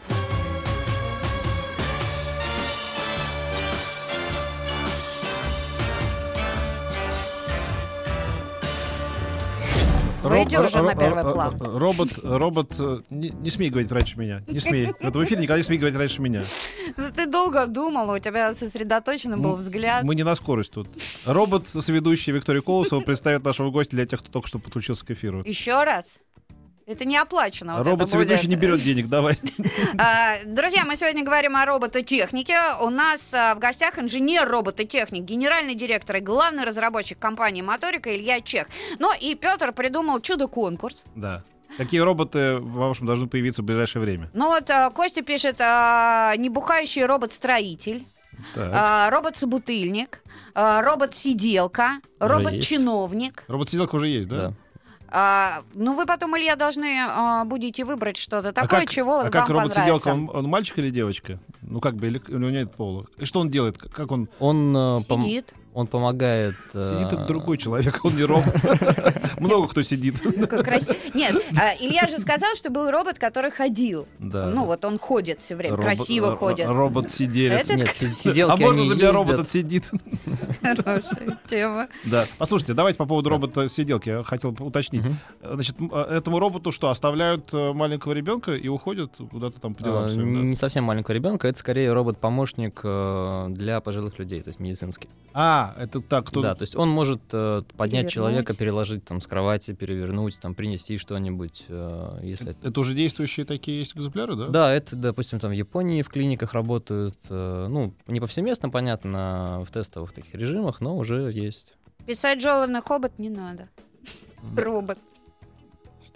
Выйди 10.24 10.56
уже 10.56 10.82
на 10.82 10.96
первый 10.96 11.24
план. 11.24 11.58
Робот, 11.60 12.10
робот, 12.24 12.72
э, 12.80 13.02
не, 13.10 13.30
не 13.30 13.50
смей 13.50 13.70
говорить 13.70 13.92
раньше 13.92 14.18
меня. 14.18 14.44
Не 14.48 14.60
смей. 14.60 14.88
В 14.88 15.08
этом 15.08 15.24
эфире 15.24 15.42
никогда 15.42 15.58
не 15.58 15.64
смей 15.64 15.78
говорить 15.78 15.98
раньше 15.98 16.22
меня. 16.22 16.44
Ну, 16.96 17.04
Ты 17.16 17.28
долго 17.28 17.66
думал, 17.68 18.10
у 18.10 18.20
тебя 18.20 18.54
сосредоточенный 18.56 19.38
был 19.38 19.56
взгляд. 19.56 20.04
Мы 20.04 20.16
не 20.16 20.24
на 20.24 20.36
скорость 20.36 20.72
тут. 20.72 20.88
Робот, 21.26 21.68
соведущий 21.68 22.34
Виктория 22.34 22.62
Колосова, 22.62 23.02
представит 23.02 23.44
нашего 23.44 23.70
гостя 23.70 23.96
для 23.96 24.06
тех, 24.06 24.22
кто 24.22 24.32
только 24.32 24.48
что 24.48 24.60
подключился 24.60 25.06
к 25.06 25.12
эфиру. 25.12 25.44
Еще 25.46 25.84
раз. 25.84 26.20
Это 26.88 27.04
не 27.04 27.18
оплачено. 27.18 27.76
вот 27.76 27.86
Робот, 27.86 28.10
будет. 28.14 28.44
не 28.46 28.56
берет 28.56 28.82
денег, 28.82 29.10
давай. 29.10 29.38
А, 29.98 30.38
Друзья, 30.46 30.86
мы 30.86 30.96
сегодня 30.96 31.24
говорим 31.24 31.58
о 31.58 31.66
робототехнике. 31.66 32.56
У 32.82 32.90
нас 32.90 33.34
а, 33.34 33.56
в 33.56 33.60
гостях 33.60 34.00
инженер 34.00 34.48
робототехник, 34.48 35.24
генеральный 35.24 35.76
директор 35.76 36.16
и 36.16 36.20
главный 36.22 36.64
разработчик 36.64 37.20
компании 37.20 37.62
Моторика 37.62 38.16
Илья 38.16 38.40
Чех. 38.40 38.68
Ну 39.00 39.12
и 39.20 39.36
Петр 39.36 39.74
придумал 39.74 40.22
чудо-конкурс. 40.22 41.04
Да. 41.14 41.44
Какие 41.76 42.00
роботы, 42.00 42.58
по-вашему, 42.60 43.08
должны 43.08 43.28
появиться 43.28 43.64
в 43.64 43.66
ближайшее 43.66 44.02
время? 44.02 44.30
Ну 44.34 44.48
вот 44.48 44.70
а, 44.70 44.90
Костя 44.90 45.24
пишет, 45.24 45.58
а, 45.60 46.34
небухающий 46.38 47.06
робот-строитель. 47.06 48.06
А, 48.56 49.10
робот-собутыльник, 49.10 50.24
а, 50.54 50.82
робот-сиделка, 50.84 52.00
робот-чиновник. 52.20 53.44
Робот-сиделка 53.48 53.96
уже 53.96 54.08
есть, 54.08 54.30
да? 54.30 54.38
Да. 54.38 54.54
А, 55.10 55.62
ну, 55.74 55.96
вы 55.96 56.06
потом, 56.06 56.38
Илья, 56.38 56.56
должны 56.56 56.98
а, 57.08 57.46
будете 57.46 57.86
выбрать 57.86 58.18
что-то 58.18 58.52
такое, 58.52 58.82
как, 58.82 58.90
чего 58.90 59.20
а 59.20 59.24
вам 59.24 59.32
как 59.32 59.50
робот-сиделка, 59.50 60.06
понравится. 60.06 60.38
он, 60.38 60.46
он 60.46 60.50
мальчик 60.50 60.80
или 60.80 60.90
девочка? 60.90 61.40
Ну 61.62 61.80
как 61.80 61.96
бы, 61.96 62.08
или 62.08 62.22
у 62.28 62.38
него 62.38 62.52
нет 62.52 62.74
пола? 62.74 63.06
И 63.18 63.26
что 63.26 63.40
он 63.40 63.50
делает? 63.50 63.78
Как 63.78 64.12
он... 64.12 64.30
Он, 64.40 64.76
э, 64.76 64.80
пом- 65.08 65.24
Сидит. 65.24 65.54
Он 65.78 65.86
помогает... 65.86 66.56
э, 66.74 66.94
Сидит 66.98 67.14
это 67.14 67.26
другой 67.26 67.60
человек, 67.60 68.00
он 68.04 68.16
не 68.16 68.24
робот. 68.24 68.56
Много 69.40 69.68
кто 69.68 69.84
сидит. 69.84 70.20
Красивый. 70.22 70.98
Нет, 71.14 71.36
а, 71.56 71.76
Илья 71.80 72.08
же 72.08 72.18
сказал, 72.18 72.50
что 72.56 72.72
был 72.72 72.90
робот, 72.90 73.20
который 73.20 73.52
ходил. 73.52 74.08
Да. 74.18 74.48
Ну, 74.48 74.66
вот 74.66 74.84
он 74.86 74.98
ходит 74.98 75.40
все 75.40 75.56
время, 75.56 75.76
Робот- 75.76 75.86
красиво 75.98 76.36
ходит. 76.36 76.68
Робот-сиделец. 76.68 77.66
Это- 77.70 77.76
Нет, 77.76 77.96
си- 77.96 78.12
сиделки, 78.12 78.60
А 78.60 78.66
можно 78.66 78.86
за 78.86 78.96
меня 78.96 79.12
робот 79.12 79.40
отсидит? 79.40 79.92
Хорошая 80.64 81.38
тема. 81.48 81.88
Да. 82.06 82.26
Послушайте, 82.40 82.74
давайте 82.74 82.98
по 82.98 83.06
поводу 83.06 83.30
робота-сиделки. 83.30 84.10
Я 84.10 84.24
хотел 84.24 84.56
уточнить. 84.60 85.04
Значит, 85.44 85.76
а, 85.92 86.18
этому 86.18 86.40
роботу 86.40 86.72
что, 86.72 86.90
оставляют 86.90 87.54
э, 87.54 87.74
маленького 87.74 88.14
ребенка 88.14 88.56
и 88.56 88.68
уходят 88.68 89.12
куда-то 89.30 89.60
там 89.60 89.76
по 89.76 89.84
делам 89.84 90.06
А? 90.06 90.10
Не 90.10 90.56
совсем 90.56 90.86
маленького 90.86 91.14
ребенка, 91.14 91.48
это 91.48 91.60
скорее 91.60 91.94
робот-помощник 91.94 92.80
э, 92.84 93.46
для 93.50 93.80
пожилых 93.80 94.18
людей, 94.18 94.42
то 94.42 94.48
есть 94.50 94.60
медицинский. 94.60 95.08
А, 95.34 95.67
это 95.78 96.00
так, 96.02 96.28
кто... 96.28 96.42
Да, 96.42 96.56
то 96.56 96.64
есть 96.64 96.76
он 96.76 96.90
может 96.90 97.22
э, 97.32 97.64
поднять 97.76 98.08
Перевернуть. 98.08 98.14
человека, 98.14 98.54
переложить 98.56 99.04
там 99.06 99.20
с 99.22 99.28
кровати, 99.28 99.74
перевернуть, 99.74 100.40
там 100.40 100.54
принести 100.56 100.98
что-нибудь, 100.98 101.66
э, 101.68 102.20
если 102.24 102.52
это- 102.52 102.68
Это 102.70 102.80
уже 102.80 102.94
действующие 102.94 103.46
такие 103.46 103.80
есть 103.80 103.96
экземпляры, 103.98 104.36
да? 104.36 104.48
Да, 104.48 104.74
это, 104.74 104.96
допустим, 104.96 105.40
там 105.40 105.52
в 105.52 105.54
Японии 105.54 106.02
в 106.02 106.10
клиниках 106.10 106.54
работают, 106.54 107.18
э, 107.30 107.68
ну, 107.70 107.94
не 108.08 108.20
повсеместно, 108.20 108.70
понятно, 108.70 109.66
в 109.68 109.72
тестовых 109.72 110.14
таких 110.14 110.34
режимах, 110.36 110.80
но 110.82 110.96
уже 110.98 111.32
есть. 111.34 111.74
Писать 112.06 112.42
жеванный 112.42 112.82
хобот 112.82 113.12
не 113.18 113.30
надо. 113.30 113.68
Робот. 114.56 114.98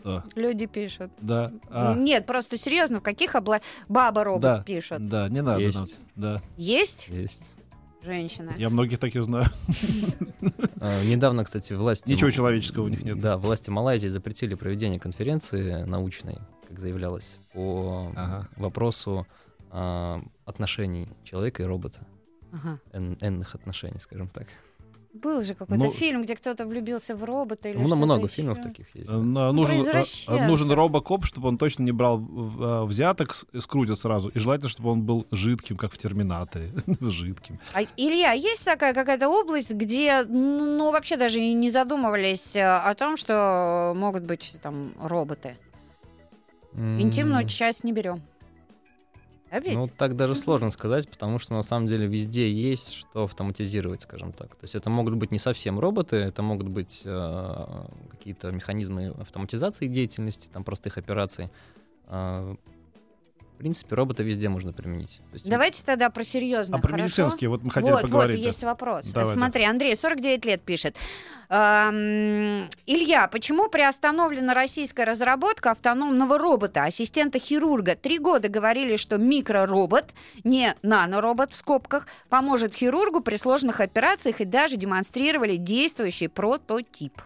А, 0.03 0.23
Люди 0.35 0.65
пишут. 0.65 1.11
да. 1.21 1.51
А, 1.69 1.93
Нет, 1.95 2.25
просто 2.25 2.57
серьезно, 2.57 2.99
в 2.99 3.03
каких 3.03 3.35
обла... 3.35 3.61
Баба 3.87 4.23
робот 4.23 4.41
Да. 4.41 4.63
пишет. 4.63 5.07
да, 5.07 5.29
не 5.29 5.41
надо. 5.41 5.59
Есть. 5.61 5.75
нам. 5.77 5.87
Да. 6.15 6.41
Есть 6.57 7.07
Есть. 7.09 7.51
Женщина? 8.03 8.53
Я 8.57 8.69
многих 8.69 8.99
таких 8.99 9.23
знаю. 9.23 9.45
А, 10.79 11.03
Недавно, 11.03 11.43
кстати, 11.43 11.73
власти... 11.73 12.11
Ничего 12.11 12.31
человеческого 12.31 12.85
у 12.85 12.87
них 12.87 13.03
нет. 13.03 13.19
Да, 13.19 13.37
власти 13.37 13.69
Малайзии 13.69 14.07
запретили 14.07 14.55
проведение 14.55 14.99
конференции 14.99 15.83
научной, 15.83 16.37
как 16.67 16.79
заявлялось, 16.79 17.37
по 17.53 18.11
Ага. 18.15 18.47
вопросу 18.57 19.27
а, 19.69 20.21
отношений 20.45 21.09
человека 21.23 21.63
и 21.63 21.65
робота. 21.65 21.99
Ага. 22.51 22.79
Энных 22.91 23.55
отношений, 23.55 23.99
скажем 23.99 24.27
так. 24.27 24.47
Был 25.13 25.41
же 25.41 25.55
какой-то 25.55 25.83
Ну, 25.83 25.91
фильм, 25.91 26.23
где 26.23 26.35
кто-то 26.37 26.65
влюбился 26.65 27.15
в 27.17 27.23
робота 27.25 27.67
или 27.67 27.77
что-то 27.77 27.95
много 27.97 28.25
еще. 28.27 28.35
фильмов 28.35 28.61
таких 28.61 28.95
есть. 28.95 29.09
Э, 29.09 29.13
на- 29.17 29.51
Нужен, 29.51 29.81
э, 29.85 30.47
нужен 30.47 30.71
робокоп, 30.71 31.25
чтобы 31.25 31.49
он 31.49 31.57
точно 31.57 31.83
не 31.83 31.91
брал 31.91 32.19
э, 32.21 32.83
взяток, 32.85 33.35
с- 33.35 33.45
скрутил 33.59 33.97
сразу. 33.97 34.29
И 34.29 34.39
желательно, 34.39 34.69
чтобы 34.69 34.89
он 34.89 35.01
был 35.01 35.27
жидким, 35.31 35.75
как 35.75 35.91
в 35.91 35.97
Терминаторе. 35.97 36.71
Жидким. 37.01 37.59
А, 37.73 37.81
Илья, 37.97 38.31
есть 38.31 38.63
такая 38.63 38.93
какая-то 38.93 39.27
область, 39.27 39.71
где, 39.71 40.23
ну, 40.23 40.77
ну, 40.77 40.91
вообще 40.91 41.17
даже 41.17 41.41
и 41.41 41.53
не 41.53 41.71
задумывались 41.71 42.55
о 42.55 42.93
том, 42.95 43.17
что 43.17 43.93
могут 43.95 44.23
быть 44.23 44.55
там 44.61 44.93
роботы? 45.01 45.57
Интимную 46.73 47.45
часть 47.47 47.83
не 47.83 47.91
берем. 47.91 48.21
Да 49.51 49.59
ведь? 49.59 49.75
Ну, 49.75 49.87
так 49.87 50.15
даже 50.15 50.33
сложно 50.33 50.69
сказать, 50.69 51.09
потому 51.09 51.37
что 51.37 51.53
на 51.53 51.61
самом 51.61 51.87
деле 51.87 52.07
везде 52.07 52.49
есть 52.49 52.93
что 52.93 53.25
автоматизировать, 53.25 54.01
скажем 54.01 54.31
так. 54.31 54.55
То 54.55 54.63
есть 54.63 54.75
это 54.75 54.89
могут 54.89 55.15
быть 55.15 55.31
не 55.31 55.39
совсем 55.39 55.77
роботы, 55.77 56.15
это 56.15 56.41
могут 56.41 56.69
быть 56.69 57.01
э, 57.03 57.65
какие-то 58.11 58.51
механизмы 58.51 59.13
автоматизации 59.19 59.87
деятельности, 59.87 60.49
там 60.53 60.63
простых 60.63 60.97
операций. 60.97 61.51
А, 62.05 62.55
в 62.55 62.80
принципе, 63.61 63.95
робота 63.95 64.23
везде 64.23 64.49
можно 64.49 64.73
применить. 64.73 65.21
То 65.29 65.33
есть 65.33 65.47
Давайте 65.47 65.83
тогда 65.85 66.09
про 66.09 66.23
серьезно, 66.23 66.77
А 66.77 66.79
про 66.79 66.91
хорошо? 66.93 67.03
медицинские 67.03 67.49
вот 67.51 67.61
мы 67.63 67.69
хотели 67.69 67.91
вот, 67.91 68.01
поговорить. 68.01 68.37
вот, 68.37 68.41
да. 68.41 68.47
есть 68.47 68.63
вопрос. 68.63 69.05
Давай, 69.11 69.29
да. 69.29 69.33
Смотри, 69.33 69.63
Андрей, 69.65 69.95
49 69.95 70.45
лет 70.45 70.61
пишет. 70.63 70.95
Эм, 71.49 72.67
Илья, 72.87 73.27
почему 73.27 73.67
приостановлена 73.69 74.53
российская 74.53 75.03
разработка 75.03 75.71
автономного 75.71 76.39
робота, 76.39 76.85
ассистента 76.85 77.39
хирурга? 77.39 77.95
Три 77.95 78.17
года 78.17 78.47
говорили, 78.47 78.97
что 78.97 79.17
микроробот, 79.17 80.11
не 80.43 80.75
наноробот 80.81 81.51
в 81.51 81.57
скобках, 81.57 82.07
поможет 82.29 82.73
хирургу 82.73 83.21
при 83.21 83.35
сложных 83.35 83.79
операциях 83.79 84.41
и 84.41 84.45
даже 84.45 84.77
демонстрировали 84.77 85.57
действующий 85.57 86.29
прототип. 86.29 87.21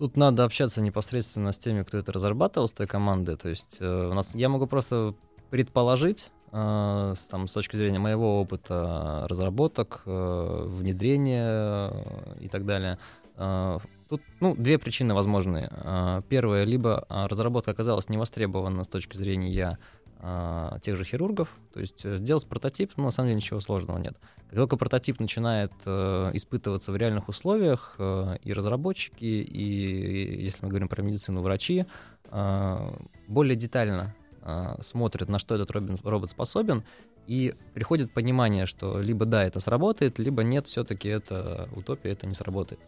Тут 0.00 0.16
надо 0.16 0.44
общаться 0.44 0.80
непосредственно 0.80 1.52
с 1.52 1.58
теми, 1.58 1.82
кто 1.82 1.98
это 1.98 2.10
разрабатывал, 2.10 2.68
с 2.68 2.72
той 2.72 2.86
командой. 2.86 3.36
То 3.36 3.50
есть 3.50 3.76
э, 3.80 4.08
у 4.10 4.14
нас, 4.14 4.34
я 4.34 4.48
могу 4.48 4.66
просто 4.66 5.14
предположить, 5.50 6.32
э, 6.52 7.12
с, 7.14 7.28
там, 7.28 7.46
с 7.46 7.52
точки 7.52 7.76
зрения 7.76 7.98
моего 7.98 8.40
опыта 8.40 9.26
разработок, 9.28 10.00
э, 10.06 10.64
внедрения 10.68 11.90
э, 11.92 12.36
и 12.40 12.48
так 12.48 12.64
далее. 12.64 12.96
Э, 13.36 13.78
тут 14.08 14.22
ну, 14.40 14.54
две 14.56 14.78
причины 14.78 15.12
возможные. 15.12 15.68
Э, 15.70 16.22
первая, 16.30 16.64
либо 16.64 17.04
э, 17.10 17.26
разработка 17.26 17.72
оказалась 17.72 18.08
не 18.08 18.16
востребована 18.16 18.84
с 18.84 18.88
точки 18.88 19.18
зрения 19.18 19.78
э, 20.20 20.78
тех 20.82 20.96
же 20.96 21.04
хирургов. 21.04 21.48
То 21.72 21.80
есть 21.80 22.04
э, 22.04 22.16
сделать 22.16 22.46
прототип, 22.46 22.92
ну, 22.96 23.04
на 23.04 23.10
самом 23.10 23.28
деле 23.28 23.36
ничего 23.36 23.60
сложного 23.60 23.98
нет. 23.98 24.16
Как 24.48 24.58
только 24.58 24.76
прототип 24.76 25.20
начинает 25.20 25.72
э, 25.86 26.30
испытываться 26.34 26.92
в 26.92 26.96
реальных 26.96 27.28
условиях, 27.28 27.94
э, 27.98 28.36
и 28.42 28.52
разработчики, 28.52 29.24
и, 29.24 29.42
и 29.42 30.44
если 30.44 30.64
мы 30.64 30.70
говорим 30.70 30.88
про 30.88 31.02
медицину, 31.02 31.42
врачи, 31.42 31.86
э, 32.30 32.90
более 33.28 33.56
детально 33.56 34.14
э, 34.42 34.76
смотрят, 34.82 35.28
на 35.28 35.38
что 35.38 35.54
этот 35.54 35.70
робин- 35.70 36.00
робот 36.04 36.30
способен, 36.30 36.84
и 37.26 37.54
приходит 37.74 38.12
понимание, 38.12 38.66
что 38.66 39.00
либо 39.00 39.24
да, 39.24 39.44
это 39.44 39.60
сработает, 39.60 40.18
либо 40.18 40.42
нет, 40.42 40.66
все-таки 40.66 41.08
это 41.08 41.68
утопия, 41.76 42.10
это 42.10 42.26
не 42.26 42.34
сработает. 42.34 42.80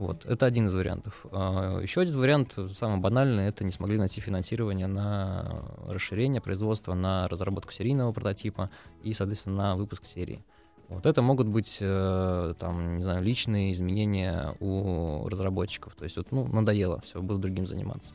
Вот, 0.00 0.24
это 0.24 0.46
один 0.46 0.66
из 0.66 0.72
вариантов. 0.72 1.26
А, 1.30 1.78
Еще 1.78 2.00
один 2.00 2.18
вариант, 2.18 2.54
самый 2.74 3.00
банальный, 3.00 3.48
это 3.48 3.64
не 3.64 3.70
смогли 3.70 3.98
найти 3.98 4.22
финансирование 4.22 4.86
на 4.86 5.62
расширение 5.86 6.40
производства, 6.40 6.94
на 6.94 7.28
разработку 7.28 7.70
серийного 7.70 8.10
прототипа 8.12 8.70
и, 9.02 9.12
соответственно, 9.12 9.56
на 9.56 9.76
выпуск 9.76 10.06
серии. 10.06 10.42
Вот 10.88 11.04
это 11.04 11.20
могут 11.20 11.48
быть, 11.48 11.76
э, 11.80 12.54
там, 12.58 12.96
не 12.96 13.02
знаю, 13.02 13.22
личные 13.22 13.74
изменения 13.74 14.56
у 14.60 15.28
разработчиков. 15.28 15.94
То 15.96 16.04
есть, 16.04 16.16
вот, 16.16 16.32
ну, 16.32 16.46
надоело, 16.46 17.02
все, 17.02 17.20
буду 17.20 17.38
другим 17.38 17.66
заниматься. 17.66 18.14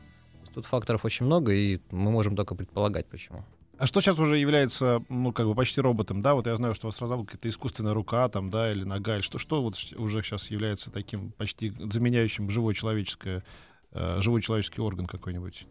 Тут 0.54 0.66
факторов 0.66 1.04
очень 1.04 1.24
много, 1.24 1.52
и 1.52 1.78
мы 1.92 2.10
можем 2.10 2.34
только 2.34 2.56
предполагать, 2.56 3.06
почему. 3.06 3.44
А 3.78 3.86
что 3.86 4.00
сейчас 4.00 4.18
уже 4.18 4.38
является, 4.38 5.02
ну, 5.10 5.32
как 5.32 5.46
бы 5.46 5.54
почти 5.54 5.80
роботом, 5.80 6.22
да? 6.22 6.34
Вот 6.34 6.46
я 6.46 6.56
знаю, 6.56 6.74
что 6.74 6.86
у 6.86 6.90
вас 6.90 7.00
разработка 7.00 7.32
какая-то 7.32 7.50
искусственная 7.50 7.92
рука, 7.92 8.28
там, 8.28 8.48
да, 8.48 8.72
или 8.72 8.84
нога, 8.84 9.16
или 9.16 9.22
что, 9.22 9.38
что 9.38 9.62
вот 9.62 9.76
уже 9.96 10.22
сейчас 10.22 10.50
является 10.50 10.90
таким 10.90 11.32
почти 11.32 11.74
заменяющим 11.78 12.48
живой 12.48 12.74
человеческое, 12.74 13.44
э, 13.92 14.20
живой 14.22 14.40
человеческий 14.40 14.80
орган 14.80 15.06
какой-нибудь? 15.06 15.66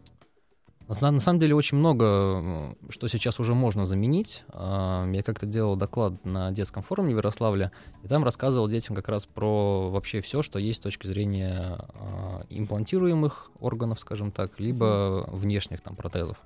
На, 0.88 1.10
на 1.10 1.20
самом 1.20 1.40
деле 1.40 1.56
очень 1.56 1.78
много, 1.78 2.76
что 2.90 3.08
сейчас 3.08 3.40
уже 3.40 3.54
можно 3.54 3.84
заменить. 3.84 4.44
А, 4.50 5.04
Я 5.10 5.24
как-то 5.24 5.44
делал 5.44 5.74
доклад 5.74 6.24
на 6.24 6.52
детском 6.52 6.84
форуме 6.84 7.12
в 7.12 7.16
Ярославле, 7.16 7.72
и 8.04 8.08
там 8.08 8.22
рассказывал 8.22 8.68
детям 8.68 8.94
как 8.94 9.08
раз 9.08 9.26
про 9.26 9.90
вообще 9.90 10.20
все, 10.20 10.42
что 10.42 10.60
есть 10.60 10.78
с 10.78 10.82
точки 10.82 11.08
зрения 11.08 11.76
а, 11.94 12.44
имплантируемых 12.50 13.50
органов, 13.58 13.98
скажем 13.98 14.30
так, 14.30 14.60
либо 14.60 15.28
внешних 15.32 15.80
там 15.80 15.96
протезов. 15.96 16.36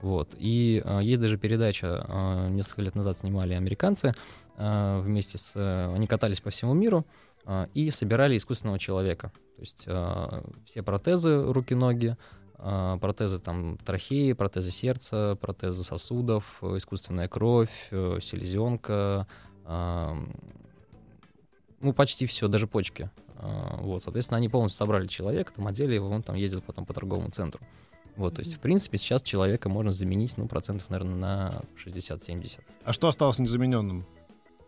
Вот. 0.00 0.34
И 0.38 0.82
а, 0.84 1.00
есть 1.00 1.20
даже 1.20 1.38
передача, 1.38 2.04
а, 2.08 2.48
несколько 2.48 2.82
лет 2.82 2.94
назад 2.94 3.16
снимали 3.16 3.54
американцы 3.54 4.14
а, 4.56 5.00
вместе 5.00 5.38
с... 5.38 5.52
э, 5.54 5.94
Они 5.94 6.06
катались 6.06 6.40
по 6.40 6.50
всему 6.50 6.74
миру 6.74 7.06
а, 7.44 7.66
и 7.72 7.90
собирали 7.90 8.36
искусственного 8.36 8.78
человека. 8.78 9.32
То 9.56 9.60
есть 9.62 9.84
а, 9.86 10.44
все 10.66 10.82
протезы 10.82 11.50
руки-ноги, 11.50 12.16
а, 12.58 12.98
протезы 12.98 13.38
там 13.38 13.78
трахеи, 13.78 14.32
протезы 14.34 14.70
сердца, 14.70 15.38
протезы 15.40 15.82
сосудов, 15.82 16.58
э, 16.60 16.76
искусственная 16.76 17.28
кровь, 17.28 17.88
э, 17.90 18.18
селезенка, 18.20 19.26
а, 19.64 20.14
ну 21.80 21.92
почти 21.94 22.26
все, 22.26 22.48
даже 22.48 22.66
почки. 22.66 23.10
Вот, 23.38 24.02
соответственно, 24.02 24.38
они 24.38 24.48
полностью 24.48 24.78
собрали 24.78 25.06
человека, 25.08 25.52
там 25.54 25.66
одели 25.66 25.92
его, 25.92 26.08
он 26.08 26.22
там 26.22 26.36
ездит 26.36 26.64
потом 26.64 26.86
по 26.86 26.94
торговому 26.94 27.28
центру. 27.30 27.60
Вот, 28.16 28.36
то 28.36 28.40
есть, 28.40 28.54
в 28.54 28.60
принципе, 28.60 28.96
сейчас 28.96 29.22
человека 29.22 29.68
можно 29.68 29.92
заменить, 29.92 30.36
ну, 30.38 30.48
процентов, 30.48 30.88
наверное, 30.88 31.16
на 31.16 31.62
60-70. 31.84 32.60
А 32.84 32.92
что 32.92 33.08
осталось 33.08 33.38
незамененным? 33.38 34.06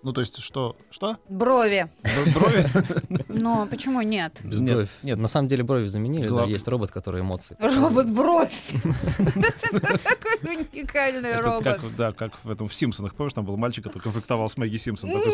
Ну, 0.03 0.13
то 0.13 0.21
есть, 0.21 0.39
что? 0.43 0.77
Что? 0.91 1.17
Брови. 1.29 1.89
Б- 2.03 2.31
Брови? 2.33 2.65
Но 3.29 3.67
почему 3.67 4.01
нет? 4.03 4.39
Без 4.45 4.61
Нет, 4.61 4.75
брови. 4.75 4.89
нет. 5.03 5.19
На 5.19 5.27
самом 5.29 5.49
деле 5.49 5.65
брови 5.65 5.87
заменили, 5.89 6.29
да, 6.29 6.45
есть 6.45 6.69
робот, 6.69 6.93
который 6.93 7.21
эмоции. 7.21 7.57
Робот-бровь. 7.59 8.73
Какой 9.19 10.57
уникальный 10.57 11.41
робот. 11.41 11.81
да, 11.97 12.13
как 12.13 12.33
в 12.45 12.51
этом 12.51 12.69
в 12.69 12.75
Симпсонах. 12.75 13.15
Помнишь, 13.15 13.33
там 13.33 13.45
был 13.45 13.57
мальчик, 13.57 13.85
который 13.85 14.03
конфликтовал 14.03 14.49
с 14.49 14.57
Мэгги 14.57 14.77
Симпсон. 14.77 15.11
Такой 15.11 15.33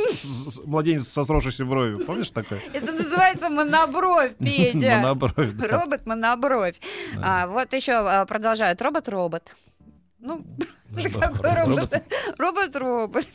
младенец 0.64 1.08
со 1.08 1.24
сросшейся 1.24 1.64
бровью. 1.66 2.04
Помнишь 2.06 2.30
такое? 2.30 2.60
Это 2.72 2.92
называется 2.92 3.50
монобровь, 3.50 4.34
Петя. 4.38 4.96
Монобровь, 5.02 5.52
да. 5.52 5.68
Робот 5.68 6.06
монобровь. 6.06 6.80
Да. 7.16 7.42
А, 7.42 7.46
вот 7.48 7.72
еще 7.74 7.92
а, 7.92 8.24
продолжает. 8.24 8.80
Робот-робот. 8.80 9.54
Ну, 10.20 10.44
какой 10.94 11.54
робот? 11.54 12.02
Робот-робот. 12.38 13.26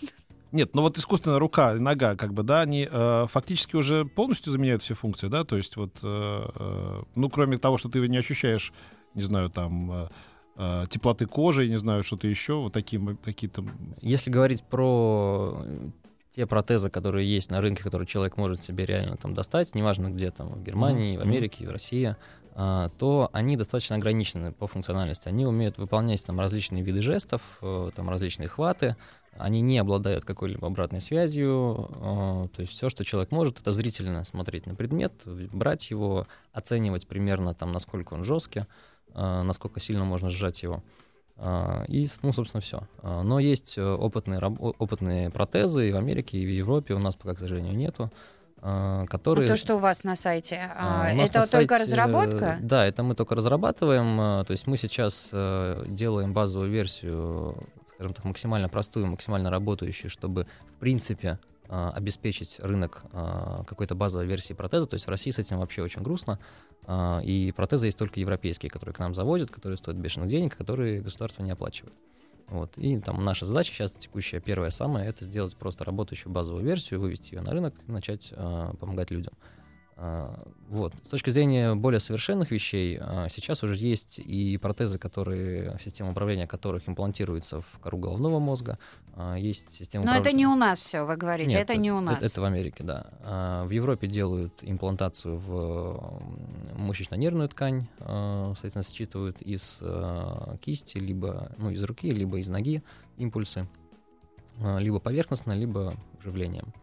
Нет, 0.51 0.73
ну 0.73 0.81
вот 0.81 0.97
искусственная 0.97 1.39
рука 1.39 1.75
и 1.75 1.79
нога, 1.79 2.15
как 2.15 2.33
бы, 2.33 2.43
да, 2.43 2.61
они 2.61 2.87
э, 2.89 3.25
фактически 3.27 3.75
уже 3.75 4.05
полностью 4.05 4.51
заменяют 4.51 4.81
все 4.81 4.95
функции, 4.95 5.27
да, 5.27 5.43
то 5.43 5.57
есть 5.57 5.75
вот, 5.75 5.99
э, 6.01 6.49
э, 6.55 7.03
ну, 7.15 7.29
кроме 7.29 7.57
того, 7.57 7.77
что 7.77 7.89
ты 7.89 7.99
не 8.07 8.17
ощущаешь, 8.17 8.73
не 9.13 9.21
знаю, 9.21 9.49
там, 9.49 9.91
э, 9.91 10.09
э, 10.55 10.85
теплоты 10.89 11.27
кожи, 11.27 11.69
не 11.69 11.77
знаю, 11.77 12.03
что-то 12.03 12.27
еще, 12.27 12.55
вот 12.55 12.73
такие 12.73 13.17
какие-то... 13.23 13.63
Если 14.01 14.31
говорить 14.31 14.63
про 14.63 15.61
э, 15.63 15.89
те 16.35 16.47
протезы, 16.47 16.89
которые 16.89 17.31
есть 17.31 17.51
на 17.51 17.61
рынке, 17.61 17.83
которые 17.83 18.07
человек 18.07 18.37
может 18.37 18.61
себе 18.61 18.85
реально 18.85 19.17
там 19.17 19.33
достать, 19.35 19.75
неважно 19.75 20.07
где 20.09 20.31
там, 20.31 20.49
в 20.49 20.63
Германии, 20.63 21.17
в 21.17 21.19
Мгм. 21.19 21.29
Америке, 21.29 21.67
в 21.67 21.71
России, 21.71 22.15
а, 22.55 22.89
то 22.97 23.29
они 23.31 23.55
достаточно 23.55 23.95
ограничены 23.95 24.51
по 24.51 24.67
функциональности. 24.67 25.29
Они 25.29 25.45
умеют 25.45 25.77
выполнять 25.77 26.25
там 26.25 26.39
различные 26.39 26.83
виды 26.83 27.01
жестов, 27.01 27.41
э, 27.61 27.91
там 27.95 28.09
различные 28.09 28.49
хваты, 28.49 28.97
они 29.37 29.61
не 29.61 29.77
обладают 29.77 30.25
какой-либо 30.25 30.67
обратной 30.67 31.01
связью, 31.01 31.89
э, 31.89 32.47
то 32.55 32.61
есть 32.61 32.71
все, 32.71 32.89
что 32.89 33.03
человек 33.03 33.31
может, 33.31 33.59
это 33.59 33.71
зрительно 33.71 34.23
смотреть 34.25 34.65
на 34.65 34.75
предмет, 34.75 35.13
брать 35.25 35.89
его, 35.89 36.27
оценивать 36.53 37.07
примерно 37.07 37.53
там, 37.53 37.71
насколько 37.71 38.13
он 38.13 38.23
жесткий, 38.23 38.65
э, 39.13 39.41
насколько 39.43 39.79
сильно 39.79 40.03
можно 40.03 40.29
сжать 40.29 40.61
его. 40.63 40.83
А, 41.41 41.85
И, 41.87 42.05
ну, 42.21 42.33
собственно, 42.33 42.59
все. 42.59 42.81
Но 43.01 43.39
есть 43.39 43.77
э, 43.77 43.81
опытные, 43.81 44.39
опытные 44.39 45.29
протезы 45.29 45.87
и 45.87 45.91
в 45.93 45.95
Америке, 45.95 46.37
и 46.37 46.45
в 46.45 46.49
Европе. 46.49 46.93
У 46.93 46.99
нас 46.99 47.15
пока, 47.15 47.33
к 47.35 47.39
сожалению, 47.39 47.75
нету. 47.77 48.11
а, 48.61 49.01
Ну, 49.01 49.07
которые... 49.07 49.47
То, 49.47 49.55
что 49.55 49.75
у 49.75 49.79
вас 49.79 50.03
на 50.03 50.17
сайте, 50.17 50.59
А, 50.75 51.07
а, 51.07 51.13
нас 51.15 51.29
это 51.29 51.39
на 51.39 51.47
только 51.47 51.77
сайте, 51.77 51.83
разработка? 51.93 52.57
Да, 52.61 52.85
это 52.85 53.03
мы 53.03 53.15
только 53.15 53.35
разрабатываем. 53.35 54.19
а, 54.19 54.43
То 54.43 54.51
есть 54.51 54.67
мы 54.67 54.77
сейчас 54.77 55.29
э, 55.31 55.85
делаем 55.87 56.33
базовую 56.33 56.69
версию, 56.69 57.55
скажем 57.99 58.13
так, 58.13 58.23
максимально 58.23 58.69
простую, 58.69 59.07
максимально 59.07 59.49
работающую, 59.49 60.09
чтобы, 60.09 60.47
в 60.77 60.79
принципе, 60.79 61.37
а, 61.67 61.91
обеспечить 61.91 62.57
рынок 62.59 63.03
а, 63.11 63.65
какой-то 63.65 63.93
базовой 63.93 64.25
версии 64.25 64.53
протеза. 64.53 64.87
То 64.87 64.93
есть 64.93 65.05
в 65.05 65.09
России 65.09 65.31
с 65.31 65.37
этим 65.37 65.57
вообще 65.57 65.81
очень 65.81 66.01
грустно. 66.01 66.39
А, 66.85 67.19
И 67.25 67.51
протезы 67.51 67.87
есть 67.87 67.97
только 67.97 68.21
европейские, 68.21 68.69
которые 68.69 68.95
к 68.95 68.99
нам 68.99 69.13
завозят, 69.13 69.51
которые 69.51 69.75
стоят 69.75 69.99
бешеных 69.99 70.29
денег, 70.29 70.55
которые 70.55 71.01
государство 71.01 71.43
не 71.43 71.51
оплачивает. 71.51 71.93
Вот. 72.47 72.77
И 72.77 72.97
там 72.99 73.25
наша 73.25 73.45
задача 73.45 73.73
сейчас 73.73 73.91
текущая, 73.91 74.39
первая 74.39 74.69
самая, 74.69 75.09
это 75.09 75.25
сделать 75.25 75.57
просто 75.57 75.83
работающую 75.83 76.31
базовую 76.31 76.63
версию, 76.63 77.01
вывести 77.01 77.35
ее 77.35 77.41
на 77.41 77.51
рынок 77.51 77.75
и 77.85 77.91
начать 77.91 78.33
помогать 78.79 79.11
людям. 79.11 79.33
А, 80.01 80.33
Вот. 80.69 80.93
С 81.03 81.09
точки 81.09 81.29
зрения 81.31 81.75
более 81.75 81.99
совершенных 81.99 82.51
вещей, 82.51 82.97
а, 83.01 83.27
сейчас 83.27 83.63
уже 83.63 83.75
есть 83.75 84.19
и 84.19 84.55
протезы, 84.57 84.97
которые, 84.97 85.77
система 85.83 86.11
управления 86.11 86.47
которых 86.47 86.87
имплантируется 86.87 87.61
в 87.61 87.79
кору 87.81 87.97
головного 87.97 88.39
мозга. 88.39 88.77
а, 89.15 89.35
Есть 89.35 89.71
система 89.71 90.05
Но 90.05 90.11
управ- 90.11 90.27
это 90.27 90.35
не 90.35 90.47
у 90.47 90.55
нас 90.55 90.79
все, 90.79 91.03
вы 91.03 91.17
говорите, 91.17 91.49
Нет, 91.49 91.63
это 91.63 91.75
не 91.75 91.91
у 91.91 91.99
нас. 91.99 92.17
Это, 92.17 92.27
это 92.27 92.41
в 92.41 92.43
Америке, 92.45 92.83
да. 92.83 93.65
В 93.65 93.71
Европе 93.71 94.07
делают 94.07 94.53
имплантацию 94.61 95.37
в 95.37 96.21
мышечно-нервную 96.77 97.49
ткань, 97.49 97.87
соответственно, 97.99 98.83
считывают 98.83 99.41
из 99.41 99.81
кисти, 100.61 100.97
либо 100.97 101.51
ну, 101.57 101.71
из 101.71 101.83
руки, 101.83 102.09
либо 102.09 102.39
из 102.39 102.47
ноги 102.47 102.83
импульсы, 103.17 103.67
либо 104.77 104.99
поверхностно, 104.99 105.51
либо 105.53 105.93
вживлением. 106.19 106.73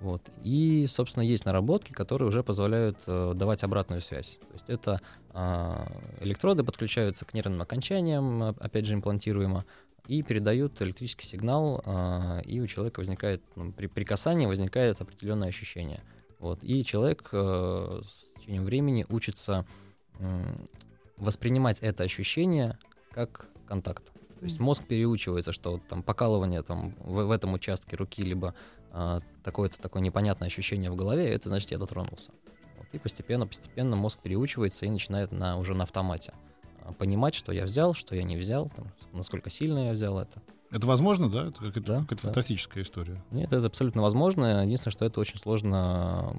Вот. 0.00 0.22
И, 0.42 0.86
собственно, 0.88 1.22
есть 1.22 1.44
наработки, 1.44 1.92
которые 1.92 2.28
уже 2.28 2.42
позволяют 2.42 2.96
э, 3.06 3.34
давать 3.36 3.62
обратную 3.62 4.00
связь. 4.00 4.38
То 4.40 4.54
есть 4.54 4.64
это 4.68 5.00
а, 5.32 5.86
электроды 6.20 6.64
подключаются 6.64 7.26
к 7.26 7.34
нервным 7.34 7.60
окончаниям, 7.60 8.42
опять 8.42 8.86
же, 8.86 8.94
имплантируемо, 8.94 9.66
и 10.08 10.22
передают 10.22 10.80
электрический 10.80 11.26
сигнал, 11.26 11.82
а, 11.84 12.40
и 12.40 12.60
у 12.60 12.66
человека 12.66 13.00
возникает, 13.00 13.42
ну, 13.56 13.72
при, 13.72 13.86
при 13.86 14.04
касании 14.04 14.46
возникает 14.46 15.00
определенное 15.00 15.48
ощущение. 15.48 16.02
Вот. 16.38 16.64
И 16.64 16.82
человек 16.82 17.28
э, 17.32 18.00
с 18.02 18.40
течением 18.40 18.64
времени 18.64 19.04
учится 19.10 19.66
м, 20.18 20.64
воспринимать 21.18 21.80
это 21.80 22.02
ощущение 22.02 22.78
как 23.12 23.46
контакт. 23.66 24.04
То 24.40 24.46
есть 24.46 24.58
мозг 24.58 24.82
переучивается, 24.84 25.52
что 25.52 25.78
там 25.90 26.02
покалывание 26.02 26.62
там 26.62 26.94
в, 26.98 27.26
в 27.26 27.30
этом 27.30 27.52
участке 27.52 27.94
руки, 27.96 28.22
либо 28.22 28.54
такое-то 29.44 29.80
такое 29.80 30.02
непонятное 30.02 30.48
ощущение 30.48 30.90
в 30.90 30.96
голове, 30.96 31.28
это 31.32 31.48
значит, 31.48 31.70
я 31.70 31.78
дотронулся. 31.78 32.30
Вот. 32.78 32.86
И 32.92 32.98
постепенно, 32.98 33.46
постепенно 33.46 33.96
мозг 33.96 34.18
переучивается 34.22 34.86
и 34.86 34.90
начинает 34.90 35.32
на, 35.32 35.56
уже 35.58 35.74
на 35.74 35.84
автомате 35.84 36.32
а, 36.82 36.92
понимать, 36.92 37.34
что 37.34 37.52
я 37.52 37.64
взял, 37.64 37.94
что 37.94 38.14
я 38.14 38.22
не 38.22 38.36
взял, 38.36 38.68
там, 38.68 38.88
насколько 39.12 39.50
сильно 39.50 39.86
я 39.86 39.92
взял 39.92 40.18
это. 40.18 40.42
Это 40.72 40.86
возможно, 40.86 41.28
да? 41.28 41.48
Это 41.48 41.58
какая-то, 41.58 41.80
Да, 41.80 42.00
какая-то 42.02 42.22
да. 42.22 42.28
фантастическая 42.28 42.84
история. 42.84 43.20
Нет, 43.32 43.52
это 43.52 43.66
абсолютно 43.66 44.02
возможно. 44.02 44.64
Единственное, 44.64 44.92
что 44.92 45.04
это 45.04 45.18
очень 45.18 45.36
сложно 45.40 46.32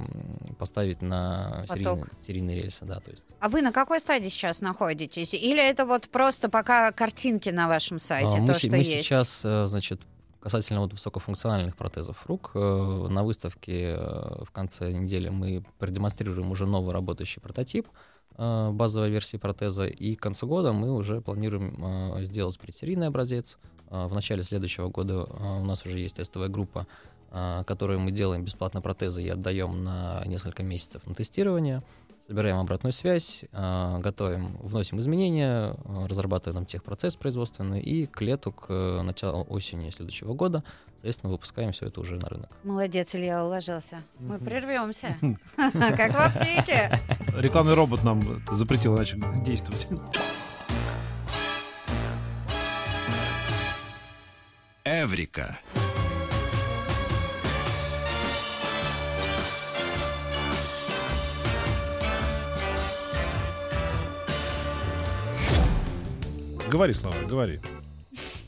поставить 0.57 1.01
на 1.01 1.65
серийные, 1.67 2.05
серийные 2.25 2.61
рельсы, 2.61 2.85
да, 2.85 3.01
то 3.01 3.11
есть. 3.11 3.23
А 3.41 3.49
вы 3.49 3.61
на 3.61 3.73
какой 3.73 3.99
стадии 3.99 4.29
сейчас 4.29 4.61
находитесь? 4.61 5.33
Или 5.33 5.61
это 5.61 5.85
вот 5.85 6.07
просто 6.07 6.47
пока 6.49 6.93
картинки 6.93 7.49
на 7.49 7.67
вашем 7.67 7.99
сайте, 7.99 8.37
А, 8.37 8.39
то, 8.39 8.41
мы, 8.43 8.53
что 8.53 8.69
мы 8.69 8.77
есть? 8.77 9.03
сейчас, 9.03 9.41
э, 9.43 9.67
значит, 9.67 9.99
касательно 10.41 10.81
вот 10.81 10.91
высокофункциональных 10.93 11.77
протезов 11.77 12.25
рук, 12.25 12.51
э, 12.55 13.07
на 13.09 13.23
выставке 13.23 13.95
э, 13.97 14.43
в 14.43 14.51
конце 14.51 14.91
недели 14.91 15.29
мы 15.29 15.63
продемонстрируем 15.77 16.51
уже 16.51 16.65
новый 16.65 16.93
работающий 16.93 17.41
прототип 17.41 17.87
э, 18.37 18.71
базовой 18.71 19.09
версии 19.09 19.37
протеза, 19.37 19.85
и 19.85 20.15
к 20.15 20.21
концу 20.21 20.47
года 20.47 20.73
мы 20.73 20.91
уже 20.93 21.21
планируем 21.21 22.25
сделать 22.25 22.59
предсерийный 22.59 23.07
образец. 23.07 23.57
В 23.89 24.13
начале 24.13 24.41
следующего 24.41 24.87
года 24.87 25.25
у 25.25 25.65
нас 25.65 25.85
уже 25.85 25.99
есть 25.99 26.15
тестовая 26.15 26.47
группа, 26.47 26.87
которую 27.29 27.99
мы 27.99 28.11
делаем 28.11 28.45
бесплатно 28.45 28.81
протезы 28.81 29.21
и 29.21 29.27
отдаем 29.27 29.83
на 29.83 30.23
несколько 30.25 30.63
месяцев 30.63 31.05
на 31.05 31.13
тестирование. 31.13 31.83
Собираем 32.31 32.59
обратную 32.59 32.93
связь, 32.93 33.43
э, 33.51 33.99
готовим, 33.99 34.55
вносим 34.61 35.01
изменения, 35.01 35.75
э, 35.83 36.05
разрабатываем 36.07 36.59
там 36.59 36.65
техпроцесс 36.65 37.17
производственный, 37.17 37.81
и 37.81 38.05
к 38.05 38.21
лету, 38.21 38.53
к 38.53 38.67
э, 38.69 39.01
началу 39.01 39.45
осени 39.49 39.89
следующего 39.89 40.33
года, 40.33 40.63
соответственно, 40.93 41.33
выпускаем 41.33 41.73
все 41.73 41.87
это 41.87 41.99
уже 41.99 42.15
на 42.15 42.29
рынок. 42.29 42.49
Молодец, 42.63 43.13
Илья 43.15 43.43
уложился. 43.43 44.01
Мы 44.17 44.39
прервемся. 44.39 45.17
Как 45.57 46.13
в 46.13 46.19
аптеке. 46.21 46.97
Рекламный 47.35 47.73
робот 47.73 48.01
нам 48.05 48.21
запретил 48.53 48.95
иначе 48.95 49.19
действовать. 49.43 49.89
Эврика. 54.85 55.59
Говори, 66.71 66.93
Слава, 66.93 67.15
говори. 67.27 67.59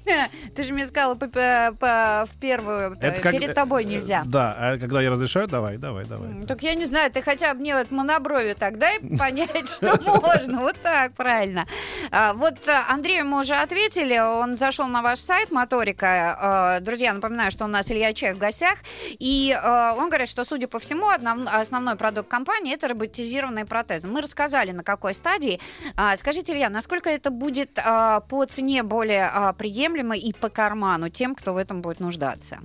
Ты 0.56 0.64
же 0.64 0.74
мне 0.74 0.88
сказала 0.88 1.16
по- 1.16 1.28
по- 1.28 1.76
по- 1.80 2.26
в 2.32 2.40
первую, 2.40 2.96
э, 3.00 3.12
как- 3.22 3.32
перед 3.34 3.54
тобой 3.56 3.84
э, 3.84 3.88
нельзя. 3.88 4.24
Да, 4.26 4.56
а 4.58 4.78
когда 4.78 5.02
я 5.02 5.10
разрешаю, 5.10 5.48
давай, 5.48 5.78
давай, 5.78 6.06
давай. 6.06 6.46
Так 6.46 6.62
я 6.64 6.74
не 6.76 6.86
знаю, 6.86 7.12
ты 7.12 7.22
хотя 7.22 7.54
бы 7.54 7.60
мне 7.62 7.76
вот 7.76 7.92
моноброви 7.92 8.54
так 8.54 8.78
дай 8.78 9.00
понять, 9.20 9.70
что 9.70 10.00
можно. 10.02 10.62
Вот 10.62 10.76
так, 10.84 11.14
правильно. 11.14 11.66
А, 12.12 12.34
Вот 12.34 12.56
э, 12.68 12.72
Андрею 12.90 13.26
мы 13.26 13.40
уже 13.42 13.56
ответили, 13.56 14.18
он 14.20 14.58
зашел 14.58 14.88
на 14.88 15.02
ваш 15.02 15.20
сайт 15.20 15.52
Моторика. 15.52 16.78
Э, 16.80 16.84
Друзья, 16.84 17.14
напоминаю, 17.14 17.52
что 17.52 17.66
у 17.66 17.68
нас 17.68 17.92
Илья 17.92 18.14
Чех 18.14 18.36
в 18.36 18.40
гостях. 18.40 18.76
И 19.20 19.52
э, 19.60 19.92
он 19.98 20.10
говорит, 20.10 20.30
что, 20.30 20.46
судя 20.46 20.68
по 20.68 20.80
всему, 20.80 21.08
основной 21.10 21.96
продукт 21.96 22.30
компании 22.30 22.74
это 22.74 22.88
роботизированные 22.88 23.66
протезы. 23.66 24.08
Мы 24.08 24.22
рассказали, 24.22 24.72
на 24.72 24.84
какой 24.84 25.14
стадии. 25.14 25.60
А, 25.96 26.16
Скажите, 26.18 26.54
Илья, 26.54 26.70
насколько 26.70 27.10
это 27.10 27.30
будет 27.32 27.80
а, 27.84 28.20
по 28.22 28.46
цене 28.46 28.84
более 28.84 29.30
а, 29.34 29.54
приемлемо 29.54 30.16
и 30.16 30.34
по 30.44 30.50
карману 30.50 31.10
тем, 31.10 31.36
кто 31.36 31.54
в 31.54 31.58
этом 31.58 31.82
будет 31.82 32.02
нуждаться? 32.02 32.60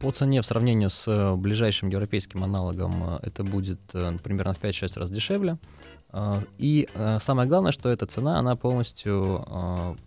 По 0.00 0.10
цене 0.10 0.42
в 0.42 0.46
сравнении 0.46 0.88
с 0.88 1.06
э, 1.06 1.36
ближайшим 1.36 1.88
европейским 1.88 2.42
аналогом 2.42 3.04
э, 3.04 3.18
это 3.22 3.44
будет 3.44 3.80
э, 3.94 4.18
примерно 4.24 4.54
в 4.54 4.60
5-6 4.60 4.98
раз 4.98 5.10
дешевле. 5.10 5.56
И 6.58 6.88
самое 7.20 7.48
главное, 7.48 7.72
что 7.72 7.88
эта 7.88 8.04
цена, 8.04 8.38
она 8.38 8.54
полностью 8.54 9.42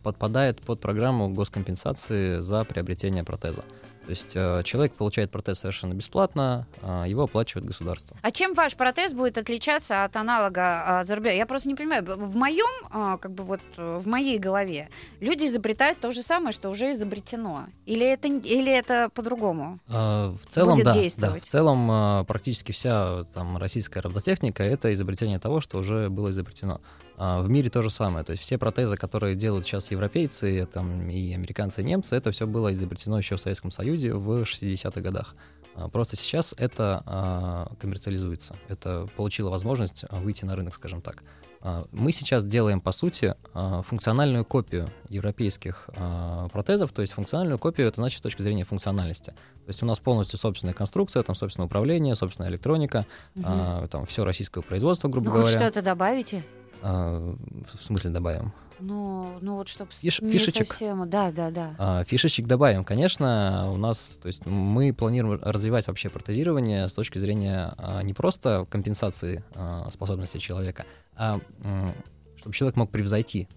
подпадает 0.03 0.61
под 0.61 0.79
программу 0.79 1.29
госкомпенсации 1.29 2.41
за 2.41 2.63
приобретение 2.63 3.23
протеза. 3.23 3.63
То 4.05 4.11
есть 4.11 4.31
э, 4.35 4.61
человек 4.63 4.93
получает 4.93 5.31
протез 5.31 5.59
совершенно 5.59 5.93
бесплатно, 5.93 6.67
а 6.83 7.05
его 7.05 7.23
оплачивает 7.23 7.65
государство. 7.65 8.15
А 8.21 8.31
чем 8.31 8.53
ваш 8.53 8.75
протез 8.75 9.13
будет 9.13 9.37
отличаться 9.37 10.03
от 10.03 10.15
аналога 10.15 10.83
а, 10.85 11.05
зарубежного? 11.05 11.37
Я 11.37 11.45
просто 11.47 11.67
не 11.69 11.75
понимаю. 11.75 12.03
В 12.05 12.35
моем, 12.35 12.69
а, 12.91 13.17
как 13.17 13.31
бы 13.31 13.43
вот 13.43 13.61
э, 13.77 13.99
в 14.03 14.07
моей 14.07 14.37
голове, 14.37 14.89
люди 15.19 15.45
изобретают 15.45 15.99
то 15.99 16.11
же 16.11 16.21
самое, 16.21 16.53
что 16.53 16.69
уже 16.69 16.91
изобретено. 16.91 17.65
Или 17.85 18.05
это, 18.05 18.27
или 18.27 18.71
это 18.71 19.09
по-другому? 19.13 19.79
А, 19.87 20.35
В 20.43 20.45
целом, 20.51 20.75
Будет 20.75 20.85
да, 20.85 20.93
действовать. 20.93 21.41
да. 21.41 21.47
В 21.47 21.49
целом, 21.49 21.87
а, 21.89 22.23
практически 22.25 22.71
вся 22.71 23.23
там 23.33 23.57
российская 23.57 24.01
робототехника 24.01 24.63
это 24.63 24.93
изобретение 24.93 25.39
того, 25.39 25.61
что 25.61 25.79
уже 25.79 26.09
было 26.09 26.29
изобретено. 26.29 26.79
А 27.17 27.41
В 27.41 27.49
мире 27.49 27.69
то 27.69 27.81
же 27.81 27.89
самое. 27.89 28.25
То 28.25 28.31
есть 28.31 28.43
все 28.43 28.57
протезы, 28.57 28.97
которые 28.97 29.35
делают 29.35 29.65
сейчас 29.65 29.89
европейцы, 29.91 30.67
там, 30.71 31.09
и 31.09 31.33
американцы, 31.33 31.81
и 31.81 31.85
немцы, 31.85 32.15
это 32.15 32.31
все 32.31 32.45
было 32.45 32.73
изобретено 32.73 33.17
еще 33.17 33.37
в 33.37 33.41
Советском 33.41 33.71
Союзе 33.71 34.13
в 34.13 34.41
60-х 34.43 34.99
годах. 35.01 35.35
А, 35.75 35.87
Просто 35.89 36.15
сейчас 36.17 36.53
это 36.57 37.03
а, 37.05 37.71
коммерциализуется. 37.79 38.55
Это 38.67 39.07
получило 39.15 39.49
возможность 39.49 40.03
выйти 40.11 40.45
на 40.45 40.55
рынок, 40.55 40.75
скажем 40.75 41.01
так. 41.01 41.23
Мы 41.91 42.11
сейчас 42.11 42.45
делаем, 42.45 42.79
по 42.79 42.91
сути, 42.91 43.33
функциональную 43.53 44.45
копию 44.45 44.87
европейских 45.09 45.89
протезов. 46.53 46.91
То 46.91 47.01
есть 47.01 47.13
функциональную 47.13 47.57
копию 47.57 47.87
это 47.87 47.95
значит 47.95 48.19
с 48.19 48.21
точки 48.21 48.43
зрения 48.43 48.65
функциональности. 48.65 49.31
То 49.31 49.69
есть 49.69 49.81
у 49.81 49.87
нас 49.87 49.97
полностью 49.97 50.37
собственная 50.37 50.75
конструкция, 50.75 51.23
там 51.23 51.35
собственное 51.35 51.65
управление, 51.65 52.13
собственная 52.13 52.51
электроника, 52.51 53.07
а, 53.43 53.87
там 53.87 54.05
все 54.05 54.23
российское 54.23 54.61
производство, 54.61 55.07
грубо 55.07 55.25
Ну, 55.29 55.31
хоть 55.31 55.41
говоря. 55.41 55.59
что-то 55.59 55.81
добавите? 55.81 56.43
А, 56.81 57.35
в 57.73 57.83
смысле 57.83 58.11
добавим? 58.11 58.53
Ну, 58.79 59.37
ну 59.41 59.55
вот 59.55 59.67
чтобы 59.67 59.91
Фиш- 60.01 60.23
не 60.23 60.31
фишечек. 60.31 60.73
совсем. 60.73 61.09
Да, 61.09 61.31
да, 61.31 61.49
да. 61.49 61.75
А, 61.77 62.03
Фишечек 62.03 62.45
добавим, 62.45 62.83
конечно, 62.83 63.71
у 63.71 63.77
нас, 63.77 64.19
то 64.21 64.27
есть 64.27 64.45
мы 64.45 64.93
планируем 64.93 65.39
развивать 65.41 65.87
вообще 65.87 66.09
протезирование 66.09 66.89
с 66.89 66.93
точки 66.93 67.17
зрения 67.17 67.73
а, 67.77 68.01
не 68.01 68.13
просто 68.13 68.65
компенсации 68.69 69.43
а, 69.53 69.89
способностей 69.91 70.39
человека, 70.39 70.85
а 71.15 71.39
чтобы 72.37 72.53
человек 72.53 72.75
мог 72.75 72.91
превзойти 72.91 73.47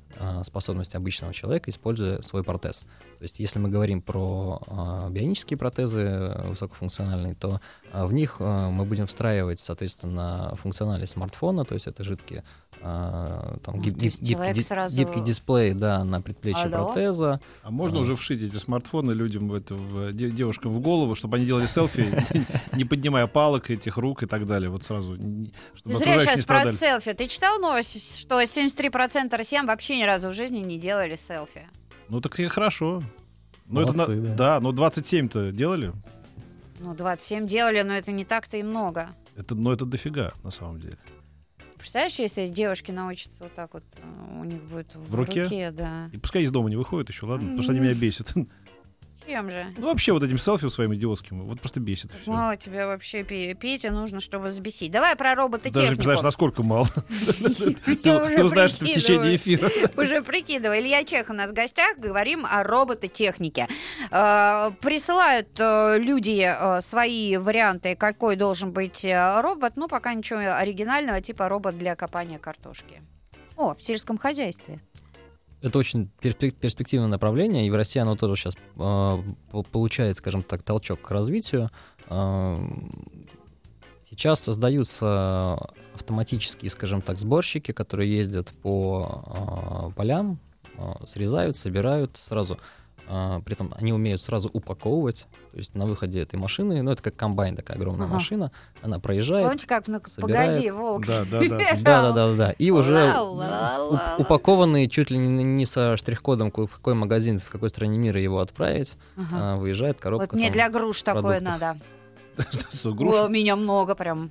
способности 0.45 0.97
обычного 0.97 1.33
человека, 1.33 1.71
используя 1.71 2.21
свой 2.23 2.43
протез. 2.45 2.85
То 3.19 3.25
есть, 3.25 3.39
если 3.41 3.59
мы 3.59 3.69
говорим 3.69 4.01
про 4.03 4.61
а, 4.67 5.09
бионические 5.11 5.57
протезы 5.57 6.01
э, 6.01 6.49
высокофункциональные, 6.51 7.35
то 7.35 7.61
а, 7.93 8.07
в 8.07 8.13
них 8.13 8.37
а, 8.39 8.71
мы 8.71 8.85
будем 8.85 9.07
встраивать, 9.07 9.59
соответственно, 9.59 10.55
функциональность 10.63 11.13
смартфона, 11.13 11.65
то 11.65 11.75
есть 11.75 11.87
это 11.89 12.05
жидкие 12.05 12.45
а, 12.81 13.57
там, 13.65 13.77
Ну, 13.79 13.83
гиб- 13.83 14.01
есть 14.01 14.23
гибкий, 14.23 14.63
сразу- 14.63 14.95
гибкий 14.97 15.21
дисплей 15.21 15.73
да, 15.73 16.05
на 16.05 16.21
предплечье 16.21 16.65
Алло? 16.67 16.87
протеза. 16.93 17.41
А 17.63 17.71
можно 17.73 17.99
А. 17.99 18.01
уже 18.03 18.15
вшить 18.15 18.41
эти 18.41 18.55
смартфоны 18.57 19.11
людям, 19.13 19.49
в 19.49 19.55
это, 19.55 19.75
в, 19.75 20.13
де- 20.13 20.31
девушкам 20.31 20.71
в 20.73 20.81
голову, 20.81 21.17
чтобы 21.17 21.39
они 21.39 21.47
делали 21.47 21.67
селфи, 21.67 22.07
не 22.77 22.85
поднимая 22.85 23.27
палок 23.27 23.71
этих 23.71 23.97
рук 23.97 24.23
и 24.23 24.27
так 24.27 24.47
далее. 24.47 24.71
Вот 24.71 24.85
сразу. 24.85 25.17
не- 25.17 25.53
зря 25.85 26.15
не 26.17 26.21
сейчас 26.21 26.47
про 26.47 26.73
селфи. 26.73 27.13
Ты 27.15 27.27
читал 27.27 27.59
новость, 27.59 28.21
что 28.21 28.41
73% 28.41 29.37
россиян 29.37 29.67
вообще 29.67 29.99
ни 29.99 30.05
разу 30.09 30.29
в 30.29 30.35
жизни 30.35 30.59
не 30.59 30.79
делали 30.79 31.17
селфи? 31.17 31.63
Ну 32.09 32.21
так 32.21 32.39
и 32.41 32.47
хорошо. 32.49 33.03
Ну, 33.67 33.81
это 33.83 33.93
Молодцы, 33.93 34.17
на- 34.17 34.27
да. 34.29 34.35
да, 34.35 34.61
но 34.61 34.73
27-то 34.73 35.53
делали. 35.53 35.93
Ну, 36.81 36.95
27 36.95 37.47
делали, 37.47 37.83
но 37.83 37.93
это 37.93 38.13
не 38.13 38.25
так-то 38.25 38.57
и 38.57 38.63
много. 38.63 39.11
Это, 39.37 39.55
ну, 39.55 39.71
это 39.73 39.85
дофига, 39.85 40.33
на 40.43 40.51
самом 40.51 40.81
деле. 40.81 40.97
Представляешь, 41.77 42.19
если 42.19 42.47
девушки 42.49 42.91
научатся 42.91 43.37
вот 43.41 43.55
так 43.55 43.73
вот, 43.75 43.85
э, 43.97 44.41
у 44.41 44.45
них 44.45 44.61
будет 44.65 44.93
в, 44.95 45.11
В 45.11 45.15
руке? 45.15 45.71
да. 45.71 46.09
И 46.13 46.19
пускай 46.19 46.43
из 46.43 46.51
дома 46.51 46.71
не 46.71 46.77
выходят 46.77 47.09
еще, 47.09 47.27
ладно? 47.27 47.45
Потому 47.47 47.63
что 47.63 47.73
они 47.73 47.81
меня 47.81 47.95
бесят. 47.95 48.33
Чем 49.29 49.51
же? 49.51 49.67
Ну, 49.77 49.87
вообще, 49.89 50.13
вот 50.13 50.23
этим 50.23 50.39
селфи 50.39 50.69
своим 50.69 50.95
идиотским, 50.95 51.45
вот 51.45 51.61
просто 51.61 51.81
бесит. 51.81 52.11
всё. 52.23 52.31
Мало 52.31 52.57
тебя 52.57 52.87
вообще 52.87 53.25
Пе- 53.25 53.53
Петя 53.55 53.91
нужно, 53.91 54.21
чтобы 54.21 54.49
взбесить. 54.49 54.91
Давай 54.91 55.17
про 55.17 55.35
робота 55.35 55.71
Даже 55.71 55.89
представляешь, 55.89 56.23
насколько 56.23 56.63
мало. 56.63 56.89
Ты 58.03 58.43
узнаешь 58.45 58.73
в 58.73 58.79
течение 58.79 59.37
эфира. 59.37 59.71
Уже 60.03 60.23
прикидывай. 60.23 60.81
Илья 60.81 61.05
Чех 61.05 61.29
у 61.29 61.35
нас 61.35 61.51
в 61.51 61.55
гостях. 61.55 61.99
Говорим 61.99 62.47
о 62.49 62.63
робототехнике. 62.63 63.69
Э, 64.11 64.71
Присылают 64.81 65.49
э, 65.59 65.99
люди 65.99 66.47
э, 66.49 66.81
свои 66.81 67.37
варианты, 67.37 67.97
какой 67.97 68.37
должен 68.37 68.73
быть 68.73 69.05
э, 69.05 69.41
робот. 69.43 69.75
Ну, 69.77 69.89
пока 69.89 70.15
ничего 70.15 70.39
оригинального, 70.57 71.21
типа 71.21 71.49
робот 71.51 71.77
для 71.77 71.97
копания 71.97 72.39
картошки. 72.39 73.03
О, 73.57 73.75
в 73.75 73.83
сельском 73.83 74.17
хозяйстве. 74.19 74.81
Это 75.61 75.79
очень 75.79 76.11
перспек- 76.23 76.57
перспективное 76.59 77.09
направление, 77.09 77.67
и 77.67 77.71
в 77.71 77.75
России 77.75 78.01
оно 78.01 78.17
тоже 78.17 78.37
сейчас 78.37 78.55
получает, 79.73 80.17
скажем 80.17 80.43
так, 80.43 80.63
толчок 80.63 81.01
к 81.01 81.11
развитию. 81.11 81.71
А, 82.09 82.59
Сейчас 84.11 84.41
создаются 84.41 85.59
автоматические, 85.95 86.71
скажем 86.71 87.03
так, 87.03 87.19
сборщики, 87.19 87.73
которые 87.73 88.17
ездят 88.17 88.49
по 88.63 89.23
а, 89.27 89.91
полям, 89.91 90.39
а, 90.79 90.99
срезают, 91.07 91.59
собирают 91.59 92.17
сразу. 92.17 92.59
А, 93.11 93.41
При 93.41 93.55
этом 93.55 93.73
они 93.77 93.93
умеют 93.93 94.21
сразу 94.21 94.51
упаковывать. 94.53 95.27
То 95.53 95.59
есть 95.59 95.75
на 95.75 95.87
выходе 95.87 96.21
этой 96.21 96.37
машины, 96.37 96.83
ну 96.83 96.91
это 96.91 97.03
как 97.03 97.17
комбайн 97.17 97.57
такая 97.57 97.79
огромная 97.79 98.07
Ага. 98.07 98.15
машина, 98.15 98.53
она 98.83 99.01
проезжает, 99.01 99.47
Помните, 99.47 99.67
как 99.67 99.89
ну 99.89 100.01
собирает. 100.07 100.51
погоди, 100.51 100.71
волк. 100.71 101.07
Да, 101.07 101.25
да, 101.31 101.41
да. 101.41 101.59
да, 101.59 101.77
да, 101.81 102.13
да, 102.13 102.35
да. 102.35 102.51
И 102.53 102.71
уже 102.71 103.15
упакованные 104.19 104.89
чуть 104.89 105.11
ли 105.11 105.17
не 105.19 105.65
со 105.65 105.97
штрих-кодом, 105.97 106.51
в 106.55 106.69
какой 106.69 106.95
магазин, 106.95 107.39
в 107.39 107.49
какой 107.49 107.71
стране 107.71 107.97
мира 107.99 108.21
его 108.21 108.41
отправить, 108.41 108.97
а, 109.33 109.57
выезжает 109.57 110.01
коробка. 110.01 110.27
Вот 110.31 110.35
мне 110.35 110.51
для 110.51 110.69
груш 110.69 111.03
такое 111.03 111.41
надо. 111.41 111.79
У 112.85 113.29
меня 113.29 113.57
много 113.57 113.95
прям. 113.95 114.31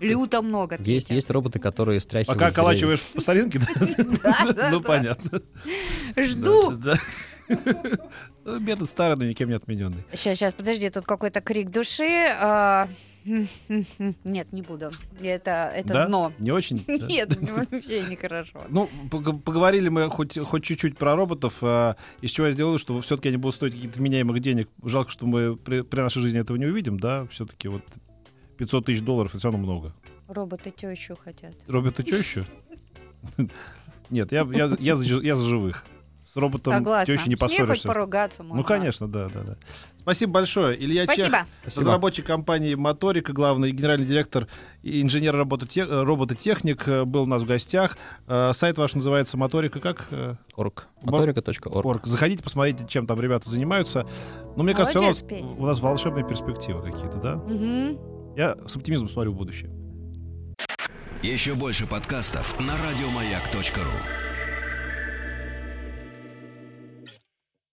Люто 0.00 0.40
много. 0.40 0.76
Есть, 0.78 1.08
Петя. 1.08 1.14
есть 1.14 1.30
роботы, 1.30 1.58
которые 1.58 2.00
стряхивают. 2.00 2.38
Пока 2.38 2.50
околачиваешь 2.50 3.00
по 3.00 3.20
старинке, 3.20 3.60
да? 3.60 4.70
Ну, 4.70 4.80
понятно. 4.80 5.42
Жду. 6.16 6.72
Ну, 8.44 8.58
Метод 8.60 8.88
старый, 8.88 9.16
но 9.16 9.24
никем 9.24 9.48
не 9.48 9.54
отмененный. 9.54 10.02
Сейчас, 10.12 10.38
сейчас, 10.38 10.52
подожди, 10.54 10.88
тут 10.90 11.04
какой-то 11.04 11.40
крик 11.40 11.70
души. 11.70 12.26
а, 12.40 12.88
Нет, 14.24 14.52
не 14.52 14.62
буду. 14.62 14.90
Это, 15.20 15.70
это 15.74 15.88
Да? 15.88 16.06
дно. 16.06 16.32
Не 16.38 16.52
очень? 16.52 16.84
Да. 16.86 17.06
Нет, 17.06 17.36
вообще 17.50 18.02
нехорошо. 18.04 18.62
Ну, 18.70 18.88
пог- 19.10 19.40
поговорили 19.42 19.88
мы 19.88 20.08
хоть, 20.08 20.38
хоть 20.38 20.64
чуть-чуть 20.64 20.96
про 20.96 21.14
роботов, 21.16 21.58
а, 21.62 21.96
из 22.22 22.30
чего 22.30 22.46
я 22.46 22.52
сделал, 22.52 22.78
что 22.78 22.98
все-таки 23.02 23.28
они 23.28 23.36
будут 23.36 23.56
стоить 23.56 23.74
каких-то 23.74 23.98
вменяемых 23.98 24.40
денег. 24.40 24.68
Жалко, 24.84 25.10
что 25.10 25.26
мы 25.26 25.56
при, 25.56 25.82
при 25.82 26.00
нашей 26.00 26.22
жизни 26.22 26.40
этого 26.40 26.56
не 26.56 26.66
увидим, 26.66 26.98
да, 26.98 27.26
все-таки 27.30 27.68
вот 27.68 27.82
500 28.56 28.86
тысяч 28.86 29.00
долларов, 29.02 29.30
это 29.32 29.38
все 29.38 29.50
равно 29.50 29.58
много. 29.64 29.94
Роботы 30.28 30.70
тещу 30.70 31.16
хотят. 31.22 31.52
Роботы 31.66 32.02
что 32.06 32.16
еще? 32.16 32.46
Нет, 34.10 34.32
я, 34.32 34.48
я, 34.50 34.70
я, 34.78 34.94
я 34.94 35.36
за 35.36 35.44
живых. 35.44 35.84
С 36.32 36.36
роботом 36.36 36.72
Согласна. 36.72 37.16
тещи 37.16 37.28
не 37.28 37.36
С 37.36 37.40
ней 37.40 37.48
хоть 37.48 37.58
поссоришься. 37.58 37.88
поругаться 37.88 38.42
можно. 38.42 38.56
Ну, 38.58 38.64
конечно, 38.64 39.08
да, 39.08 39.28
да, 39.28 39.40
да. 39.42 39.56
Спасибо 40.00 40.32
большое. 40.32 40.80
Илья 40.82 41.06
Чех, 41.06 41.14
Спасибо. 41.16 41.38
Спасибо. 41.62 41.80
разработчик 41.80 42.26
компании 42.26 42.74
«Моторика», 42.74 43.32
главный 43.32 43.70
генеральный 43.72 44.06
директор 44.06 44.46
и 44.82 45.02
инженер 45.02 45.34
робототех- 45.36 45.88
э, 45.88 46.02
робототехник, 46.04 46.86
э, 46.88 47.04
был 47.04 47.24
у 47.24 47.26
нас 47.26 47.42
в 47.42 47.46
гостях. 47.46 47.98
Э, 48.26 48.52
Сайт 48.54 48.78
ваш 48.78 48.94
называется 48.94 49.36
«Моторика» 49.36 49.80
как? 49.80 50.06
Э, 50.10 50.36
Орг. 50.56 50.86
Мо- 51.02 51.12
Моторика.орг. 51.12 51.66
Орг. 51.86 52.06
Заходите, 52.06 52.42
посмотрите, 52.42 52.86
чем 52.88 53.06
там 53.06 53.20
ребята 53.20 53.50
занимаются. 53.50 54.06
Но 54.56 54.62
мне 54.62 54.72
кажется, 54.74 54.98
всё 54.98 55.06
равно 55.06 55.20
Молодец, 55.20 55.28
Петь. 55.50 55.58
у 55.58 55.66
нас 55.66 55.80
волшебные 55.80 56.26
перспективы 56.26 56.82
какие-то, 56.90 57.18
да? 57.18 57.36
Мгм. 57.36 57.98
Я 58.36 58.56
с 58.66 58.76
оптимизмом 58.76 59.10
смотрю 59.10 59.32
в 59.32 59.36
будущее. 59.36 59.70
Еще 61.22 61.54
больше 61.54 61.86
подкастов 61.86 62.58
на 62.58 62.72
радиомаяк.ру. 62.88 64.29